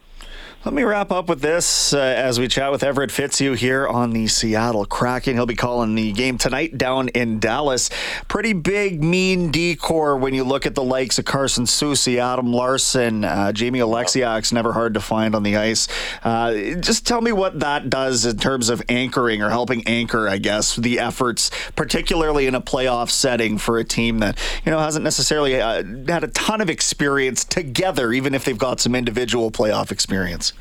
Let 0.65 0.75
me 0.75 0.83
wrap 0.83 1.13
up 1.13 1.29
with 1.29 1.41
this 1.41 1.95
uh, 1.95 1.99
as 1.99 2.41
we 2.41 2.49
chat 2.49 2.73
with 2.73 2.83
Everett 2.83 3.13
Fitzhugh 3.13 3.55
here 3.55 3.87
on 3.87 4.11
the 4.11 4.27
Seattle 4.27 4.85
Kraken. 4.85 5.35
He'll 5.35 5.47
be 5.47 5.55
calling 5.55 5.95
the 5.95 6.11
game 6.11 6.37
tonight 6.37 6.77
down 6.77 7.09
in 7.11 7.39
Dallas. 7.39 7.91
Pretty 8.27 8.55
big, 8.55 9.03
mean 9.03 9.53
D 9.53 9.77
corps 9.77 10.17
when 10.17 10.35
you 10.35 10.43
look 10.43 10.67
at 10.67 10.75
the 10.75 10.83
likes 10.83 11.17
of 11.17 11.25
Carson 11.25 11.65
Soucy, 11.65 12.17
Adam 12.19 12.53
Larsson, 12.53 13.25
uh, 13.25 13.53
Jamie 13.53 13.79
Oleksiak's 13.79 14.53
never 14.53 14.73
hard 14.73 14.95
to 14.95 15.01
find 15.01 15.37
on 15.37 15.45
the 15.45 15.57
ice. 15.57 15.87
Uh, 16.25 16.75
just 16.81 17.07
tell 17.07 17.21
me 17.21 17.31
what 17.31 17.61
that 17.61 17.89
does 17.89 18.27
in 18.27 18.37
terms 18.37 18.69
of 18.69 18.83
anchoring 18.89 19.41
or 19.41 19.51
helping 19.51 19.87
anchor, 19.87 20.29
I 20.29 20.39
guess, 20.39 20.75
the 20.75 20.99
efforts, 20.99 21.53
particularly 21.77 22.49
in 22.49 22.57
a 22.57 22.61
playoff 22.61 23.11
setting 23.11 23.59
for 23.59 23.79
a 23.79 23.85
team 23.85 24.19
that 24.19 24.37
you 24.67 24.73
know 24.73 24.81
hasn't 24.81 25.05
necessarily 25.05 25.61
uh, 25.61 25.85
had 26.09 26.25
a 26.25 26.29
ton 26.29 26.61
of 26.61 26.69
experience 26.69 27.45
together, 27.45 28.13
even 28.13 28.35
if 28.35 28.45
they've 28.45 28.59
got 28.59 28.81
some 28.81 28.97
individual 28.97 29.53
playoff 29.53 29.93
experience. 29.93 30.53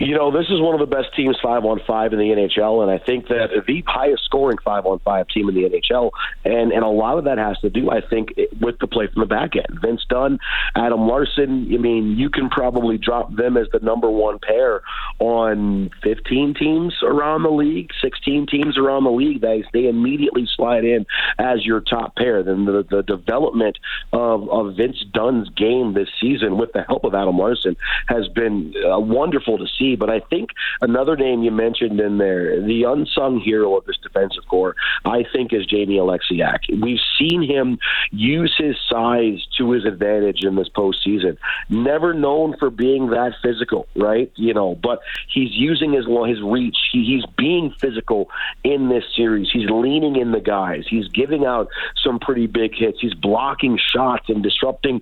You 0.00 0.14
know, 0.14 0.32
this 0.32 0.46
is 0.48 0.62
one 0.62 0.72
of 0.72 0.80
the 0.80 0.96
best 0.96 1.14
teams 1.14 1.36
five 1.42 1.62
on 1.66 1.78
five 1.86 2.14
in 2.14 2.18
the 2.18 2.24
NHL, 2.24 2.82
and 2.82 2.90
I 2.90 2.96
think 3.04 3.28
that 3.28 3.50
the 3.66 3.84
highest 3.86 4.24
scoring 4.24 4.56
five 4.64 4.86
on 4.86 4.98
five 5.00 5.28
team 5.28 5.46
in 5.50 5.54
the 5.54 5.68
NHL, 5.68 6.10
and 6.42 6.72
and 6.72 6.82
a 6.82 6.88
lot 6.88 7.18
of 7.18 7.24
that 7.24 7.36
has 7.36 7.58
to 7.58 7.68
do, 7.68 7.90
I 7.90 8.00
think, 8.00 8.30
with 8.62 8.78
the 8.78 8.86
play 8.86 9.08
from 9.08 9.20
the 9.20 9.26
back 9.26 9.56
end. 9.56 9.78
Vince 9.82 10.00
Dunn, 10.08 10.38
Adam 10.74 11.06
Larsson. 11.06 11.68
I 11.70 11.76
mean, 11.76 12.16
you 12.16 12.30
can 12.30 12.48
probably 12.48 12.96
drop 12.96 13.36
them 13.36 13.58
as 13.58 13.66
the 13.74 13.80
number 13.80 14.10
one 14.10 14.38
pair 14.38 14.80
on 15.18 15.90
15 16.02 16.54
teams 16.54 16.94
around 17.02 17.42
the 17.42 17.50
league, 17.50 17.90
16 18.00 18.46
teams 18.46 18.78
around 18.78 19.04
the 19.04 19.10
league. 19.10 19.42
They 19.42 19.64
they 19.74 19.86
immediately 19.86 20.48
slide 20.56 20.84
in 20.84 21.04
as 21.38 21.66
your 21.66 21.82
top 21.82 22.16
pair. 22.16 22.42
Then 22.42 22.64
the 22.64 22.86
the 22.88 23.02
development 23.02 23.76
of 24.14 24.48
of 24.48 24.76
Vince 24.76 25.04
Dunn's 25.12 25.50
game 25.50 25.92
this 25.92 26.08
season, 26.18 26.56
with 26.56 26.72
the 26.72 26.84
help 26.84 27.04
of 27.04 27.14
Adam 27.14 27.36
Larsson, 27.36 27.76
has 28.08 28.28
been 28.28 28.72
uh, 28.90 28.98
wonderful 28.98 29.58
to 29.58 29.66
see. 29.78 29.89
But 29.96 30.10
I 30.10 30.20
think 30.20 30.50
another 30.80 31.16
name 31.16 31.42
you 31.42 31.50
mentioned 31.50 32.00
in 32.00 32.18
there, 32.18 32.60
the 32.60 32.84
unsung 32.84 33.40
hero 33.40 33.76
of 33.76 33.84
this 33.86 33.96
defensive 34.02 34.46
core, 34.48 34.76
I 35.04 35.24
think 35.32 35.52
is 35.52 35.66
Jamie 35.66 35.96
Oleksiak. 35.96 36.80
We've 36.80 36.98
seen 37.18 37.42
him 37.42 37.78
use 38.10 38.54
his 38.56 38.76
size 38.88 39.46
to 39.58 39.70
his 39.72 39.84
advantage 39.84 40.44
in 40.44 40.56
this 40.56 40.68
postseason. 40.68 41.36
Never 41.68 42.14
known 42.14 42.56
for 42.58 42.70
being 42.70 43.10
that 43.10 43.34
physical, 43.42 43.86
right? 43.96 44.30
You 44.36 44.54
know, 44.54 44.74
but 44.74 45.00
he's 45.28 45.50
using 45.52 45.92
his 45.92 46.06
his 46.26 46.42
reach. 46.42 46.76
He, 46.92 47.04
he's 47.04 47.24
being 47.36 47.72
physical 47.78 48.30
in 48.64 48.88
this 48.88 49.04
series. 49.16 49.48
He's 49.52 49.68
leaning 49.68 50.16
in 50.16 50.32
the 50.32 50.40
guys. 50.40 50.84
He's 50.88 51.08
giving 51.08 51.44
out 51.44 51.68
some 52.02 52.18
pretty 52.18 52.46
big 52.46 52.74
hits. 52.74 52.98
He's 53.00 53.14
blocking 53.14 53.78
shots 53.78 54.28
and 54.28 54.42
disrupting 54.42 55.00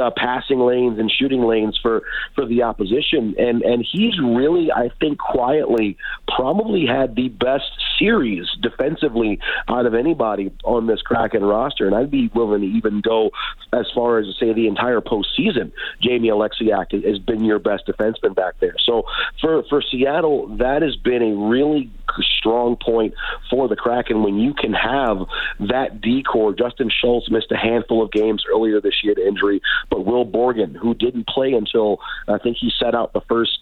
uh, 0.00 0.10
passing 0.16 0.60
lanes 0.60 0.98
and 0.98 1.10
shooting 1.10 1.42
lanes 1.42 1.78
for 1.80 2.02
for 2.34 2.46
the 2.46 2.62
opposition. 2.62 3.34
And 3.38 3.62
and 3.62 3.86
he's 3.90 4.18
really, 4.36 4.70
I 4.72 4.90
think, 5.00 5.18
quietly 5.18 5.96
probably 6.34 6.86
had 6.86 7.16
the 7.16 7.28
best 7.28 7.70
series 7.98 8.46
defensively 8.60 9.38
out 9.68 9.86
of 9.86 9.94
anybody 9.94 10.52
on 10.64 10.86
this 10.86 11.02
Kraken 11.02 11.44
roster. 11.44 11.86
And 11.86 11.94
I'd 11.94 12.10
be 12.10 12.30
willing 12.34 12.60
to 12.62 12.66
even 12.66 13.00
go 13.00 13.30
as 13.72 13.86
far 13.94 14.18
as 14.18 14.26
to 14.26 14.32
say 14.32 14.52
the 14.52 14.66
entire 14.66 15.00
postseason. 15.00 15.72
Jamie 16.00 16.28
Oleksiak 16.28 17.04
has 17.04 17.18
been 17.18 17.44
your 17.44 17.58
best 17.58 17.86
defenseman 17.86 18.34
back 18.34 18.54
there. 18.60 18.74
So 18.84 19.04
for 19.40 19.62
for 19.64 19.82
Seattle, 19.82 20.48
that 20.58 20.82
has 20.82 20.96
been 20.96 21.22
a 21.22 21.34
really 21.34 21.90
strong 22.38 22.76
point 22.76 23.14
for 23.50 23.68
the 23.68 23.76
Kraken 23.76 24.22
when 24.22 24.38
you 24.38 24.54
can 24.54 24.72
have 24.72 25.18
that 25.60 26.00
D 26.00 26.22
corps. 26.22 26.54
Justin 26.54 26.90
Schultz 26.90 27.30
missed 27.30 27.52
a 27.52 27.56
handful 27.56 28.02
of 28.02 28.10
games 28.10 28.44
earlier 28.50 28.80
this 28.80 29.02
year 29.02 29.14
to 29.14 29.26
injury, 29.26 29.60
but 29.90 30.06
Will 30.06 30.24
Borgen, 30.24 30.76
who 30.76 30.94
didn't 30.94 31.26
play 31.26 31.52
until 31.52 31.98
I 32.26 32.38
think 32.38 32.56
he 32.58 32.70
set 32.78 32.94
out 32.94 33.12
the 33.12 33.20
first 33.28 33.58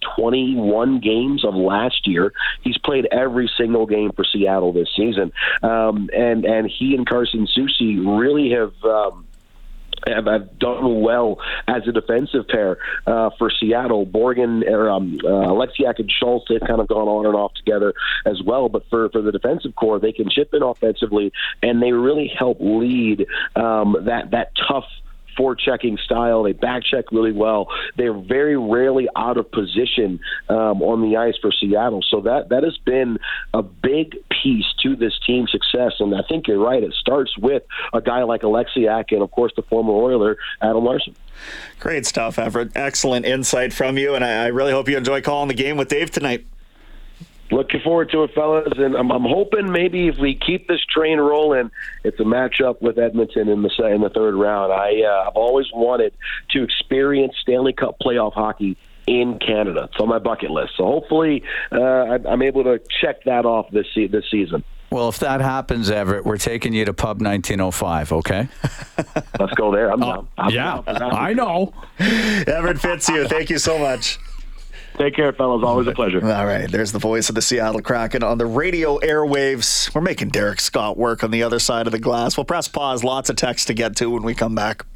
21 0.57 1.01
games 1.01 1.45
of 1.45 1.55
last 1.55 2.07
year, 2.07 2.33
he's 2.63 2.79
played 2.79 3.07
every 3.13 3.51
single 3.57 3.87
game 3.87 4.11
for 4.15 4.25
Seattle 4.25 4.73
this 4.73 4.89
season, 4.97 5.33
um, 5.63 6.09
and 6.15 6.45
and 6.45 6.71
he 6.71 6.95
and 6.95 7.07
Carson 7.07 7.47
Soucy 7.47 7.99
really 8.19 8.51
have. 8.51 8.73
Um, 8.85 9.27
have, 10.07 10.27
have 10.27 10.59
done 10.59 11.01
well 11.01 11.39
as 11.67 11.83
a 11.89 11.93
defensive 11.93 12.47
pair 12.47 12.77
uh, 13.07 13.31
for 13.39 13.51
Seattle. 13.51 14.07
Borgen 14.07 14.63
or 14.69 14.89
um, 14.89 15.19
uh, 15.25 15.27
Oleksiak 15.27 15.99
and 15.99 16.13
Schultz 16.13 16.45
they've 16.49 16.61
kind 16.61 16.81
of 16.81 16.87
gone 16.87 17.09
on 17.09 17.27
and 17.27 17.35
off 17.35 17.55
together 17.55 17.93
as 18.25 18.41
well. 18.45 18.69
But 18.69 18.89
for 18.89 19.09
for 19.09 19.21
the 19.21 19.33
defensive 19.33 19.75
core, 19.75 19.99
they 19.99 20.13
can 20.13 20.29
chip 20.31 20.51
in 20.53 20.63
offensively, 20.63 21.33
and 21.63 21.83
they 21.83 21.93
really 21.93 22.29
help 22.29 22.59
lead 22.61 23.27
um, 23.57 23.97
that 24.03 24.31
that 24.31 24.53
tough 24.69 24.85
forechecking 25.39 25.99
style. 26.01 26.43
They 26.43 26.53
back 26.53 26.83
check 26.85 27.13
really 27.13 27.33
well. 27.33 27.69
They're 27.97 28.13
very 28.13 28.57
rarely 28.57 29.09
out 29.17 29.37
of 29.37 29.51
position 29.51 30.21
um, 30.49 30.83
on 30.83 31.03
the 31.03 31.17
ice 31.17 31.35
for 31.41 31.53
Seattle. 31.53 32.03
So 32.09 32.21
that 32.23 32.49
that 32.51 32.63
has 32.63 32.77
been 32.79 33.19
a 33.55 33.63
big 33.63 34.17
piece 34.43 34.67
to 34.83 34.97
this 34.97 35.19
team's 35.27 35.51
success. 35.51 35.95
And 36.01 36.15
I 36.15 36.23
think 36.29 36.49
you're 36.49 36.63
right. 36.63 36.83
It 36.83 36.95
starts 36.95 37.37
with 37.39 37.63
a 37.93 38.01
guy 38.01 38.23
like 38.23 38.43
Oleksiak 38.43 39.07
and, 39.11 39.23
of 39.23 39.31
course, 39.31 39.53
the 39.57 39.63
former 39.63 39.93
Oiler, 39.93 40.37
Adam 40.61 40.85
Larsson. 40.85 41.15
Great 41.81 42.07
stuff, 42.07 42.39
Everett. 42.39 42.73
Excellent 42.75 43.27
insight 43.27 43.73
from 43.73 43.99
you. 43.99 44.15
And 44.15 44.25
I, 44.25 44.45
I 44.45 44.47
really 44.47 44.73
hope 44.73 44.89
you 44.89 44.97
enjoy 44.97 45.21
calling 45.21 45.49
the 45.49 45.55
game 45.55 45.77
with 45.77 45.89
Dave 45.89 46.11
tonight. 46.11 46.47
Looking 47.51 47.81
forward 47.81 48.11
to 48.11 48.25
it, 48.25 48.35
fellas, 48.35 48.73
and 48.77 48.97
I'm, 48.97 49.13
I'm, 49.13 49.23
hoping 49.23 49.71
maybe 49.71 50.09
if 50.09 50.19
we 50.19 50.35
keep 50.35 50.67
this 50.67 50.85
train 50.85 51.19
rolling, 51.19 51.71
it's 52.03 52.19
a 52.19 52.25
matchup 52.25 52.83
with 52.83 52.99
Edmonton 52.99 53.49
in 53.49 53.63
the 53.63 53.87
in 53.87 54.01
the 54.01 54.11
third 54.11 54.35
round. 54.35 54.73
I 54.73 55.03
uh, 55.03 55.29
I've 55.29 55.37
always 55.37 55.67
wanted 55.73 56.13
to 56.51 56.65
experience 56.65 57.35
Stanley 57.41 57.73
Cup 57.73 57.99
playoff 58.01 58.33
hockey 58.33 58.77
in 59.07 59.39
Canada. 59.39 59.89
It's 59.93 60.01
on 60.01 60.09
my 60.09 60.19
bucket 60.19 60.51
list. 60.51 60.73
So 60.77 60.85
hopefully, 60.87 61.45
uh, 61.71 62.19
I'm 62.29 62.43
able 62.43 62.65
to 62.65 62.81
check 63.01 63.23
that 63.25 63.47
off 63.47 63.71
this 63.71 63.87
this 63.95 64.25
season. 64.29 64.65
Well, 64.91 65.09
if 65.09 65.19
that 65.19 65.41
happens, 65.41 65.91
Everett, 65.91 66.25
we're 66.25 66.39
taking 66.39 66.73
you 66.73 66.85
to 66.85 66.95
Pub 66.95 67.21
1905, 67.21 68.13
okay? 68.13 68.49
Let's 69.39 69.53
go 69.55 69.73
there. 69.73 69.93
I'm 69.93 70.01
down. 70.01 70.29
I'm 70.39 70.51
yeah, 70.51 70.81
down. 70.87 71.13
I 71.13 71.33
know. 71.33 71.75
Everett 71.99 72.79
Fitzhugh, 72.79 73.27
thank 73.27 73.51
you 73.51 73.59
so 73.59 73.79
much. 73.79 74.19
Take 74.97 75.15
care, 75.15 75.33
fellas. 75.33 75.63
Always 75.63 75.87
a 75.87 75.93
pleasure. 75.93 76.25
All 76.25 76.47
right. 76.47 76.71
There's 76.71 76.93
the 76.93 76.99
voice 76.99 77.29
of 77.29 77.35
the 77.35 77.43
Seattle 77.43 77.83
Kraken 77.83 78.23
on 78.23 78.39
the 78.39 78.47
radio 78.47 78.99
airwaves. 78.99 79.95
We're 79.95 80.01
making 80.01 80.31
Derek 80.31 80.61
Scott 80.61 80.97
work 80.97 81.23
on 81.23 81.31
the 81.31 81.43
other 81.43 81.59
side 81.59 81.87
of 81.87 81.93
the 81.93 81.99
glass. 81.99 82.37
We'll 82.37 82.45
press 82.45 82.67
pause. 82.69 83.05
Lots 83.05 83.29
of 83.29 83.37
text 83.37 83.67
to 83.67 83.75
get 83.75 83.95
to 83.97 84.11
when 84.11 84.23
we 84.23 84.35
come 84.35 84.55
back. 84.55 84.87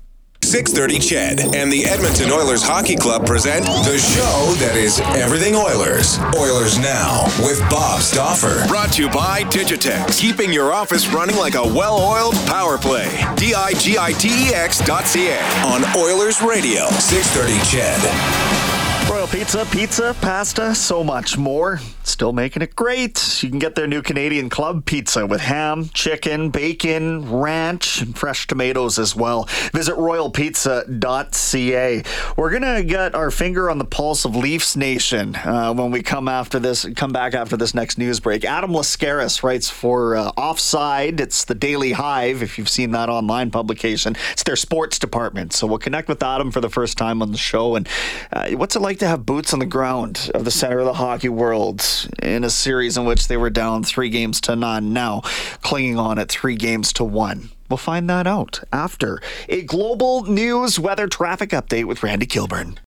630 0.42 0.98
CHED 1.06 1.54
and 1.54 1.70
the 1.70 1.84
Edmonton 1.84 2.30
Oilers 2.32 2.62
Hockey 2.62 2.96
Club 2.96 3.26
present 3.26 3.64
the 3.66 3.98
show 3.98 4.54
that 4.58 4.74
is 4.74 4.98
everything 5.00 5.54
Oilers. 5.54 6.18
Oilers 6.34 6.78
Now 6.78 7.24
with 7.44 7.60
Bob 7.68 8.00
Stauffer. 8.00 8.66
Brought 8.66 8.94
to 8.94 9.02
you 9.02 9.10
by 9.10 9.42
Digitex. 9.44 10.18
Keeping 10.18 10.50
your 10.50 10.72
office 10.72 11.06
running 11.08 11.36
like 11.36 11.54
a 11.54 11.62
well-oiled 11.62 12.34
power 12.46 12.78
play. 12.78 13.22
D-I-G-I-T-E-X 13.36 14.80
dot 14.80 15.06
C-A 15.06 15.38
on 15.66 15.84
Oilers 15.96 16.40
Radio. 16.42 16.88
630 16.88 17.60
CHED. 17.70 19.10
Pizza, 19.30 19.64
pizza, 19.66 20.16
pasta, 20.20 20.74
so 20.74 21.04
much 21.04 21.38
more. 21.38 21.78
Still 22.02 22.32
making 22.32 22.62
it 22.62 22.74
great. 22.74 23.42
You 23.42 23.48
can 23.48 23.58
get 23.58 23.76
their 23.76 23.86
new 23.86 24.02
Canadian 24.02 24.50
Club 24.50 24.84
pizza 24.84 25.26
with 25.26 25.40
ham, 25.40 25.88
chicken, 25.94 26.50
bacon, 26.50 27.32
ranch, 27.32 28.02
and 28.02 28.18
fresh 28.18 28.48
tomatoes 28.48 28.98
as 28.98 29.14
well. 29.14 29.44
Visit 29.72 29.94
royalpizza.ca. 29.94 32.02
We're 32.36 32.50
gonna 32.50 32.82
get 32.82 33.14
our 33.14 33.30
finger 33.30 33.70
on 33.70 33.78
the 33.78 33.84
pulse 33.84 34.24
of 34.24 34.34
Leafs 34.34 34.76
Nation 34.76 35.36
uh, 35.36 35.72
when 35.74 35.92
we 35.92 36.02
come 36.02 36.26
after 36.26 36.58
this, 36.58 36.84
come 36.96 37.12
back 37.12 37.32
after 37.32 37.56
this 37.56 37.72
next 37.72 37.98
news 37.98 38.18
break. 38.18 38.44
Adam 38.44 38.72
Laskaris 38.72 39.44
writes 39.44 39.70
for 39.70 40.16
uh, 40.16 40.32
Offside. 40.36 41.20
It's 41.20 41.44
the 41.44 41.54
Daily 41.54 41.92
Hive. 41.92 42.42
If 42.42 42.58
you've 42.58 42.68
seen 42.68 42.90
that 42.90 43.08
online 43.08 43.52
publication, 43.52 44.16
it's 44.32 44.42
their 44.42 44.56
sports 44.56 44.98
department. 44.98 45.52
So 45.52 45.68
we'll 45.68 45.78
connect 45.78 46.08
with 46.08 46.20
Adam 46.22 46.50
for 46.50 46.60
the 46.60 46.70
first 46.70 46.98
time 46.98 47.22
on 47.22 47.30
the 47.30 47.38
show. 47.38 47.76
And 47.76 47.88
uh, 48.32 48.50
what's 48.50 48.74
it 48.74 48.80
like? 48.80 48.90
to 49.00 49.08
have 49.08 49.19
boots 49.20 49.52
on 49.52 49.58
the 49.58 49.66
ground 49.66 50.30
of 50.34 50.44
the 50.44 50.50
center 50.50 50.78
of 50.78 50.86
the 50.86 50.94
hockey 50.94 51.28
world 51.28 51.84
in 52.22 52.44
a 52.44 52.50
series 52.50 52.96
in 52.96 53.04
which 53.04 53.28
they 53.28 53.36
were 53.36 53.50
down 53.50 53.84
three 53.84 54.08
games 54.08 54.40
to 54.42 54.56
none, 54.56 54.92
now 54.92 55.20
clinging 55.62 55.98
on 55.98 56.18
at 56.18 56.28
three 56.28 56.56
games 56.56 56.92
to 56.94 57.04
one. 57.04 57.50
We'll 57.68 57.76
find 57.76 58.10
that 58.10 58.26
out 58.26 58.60
after 58.72 59.20
a 59.48 59.62
global 59.62 60.24
news 60.24 60.80
weather 60.80 61.06
traffic 61.06 61.50
update 61.50 61.84
with 61.84 62.02
Randy 62.02 62.26
Kilburn. 62.26 62.74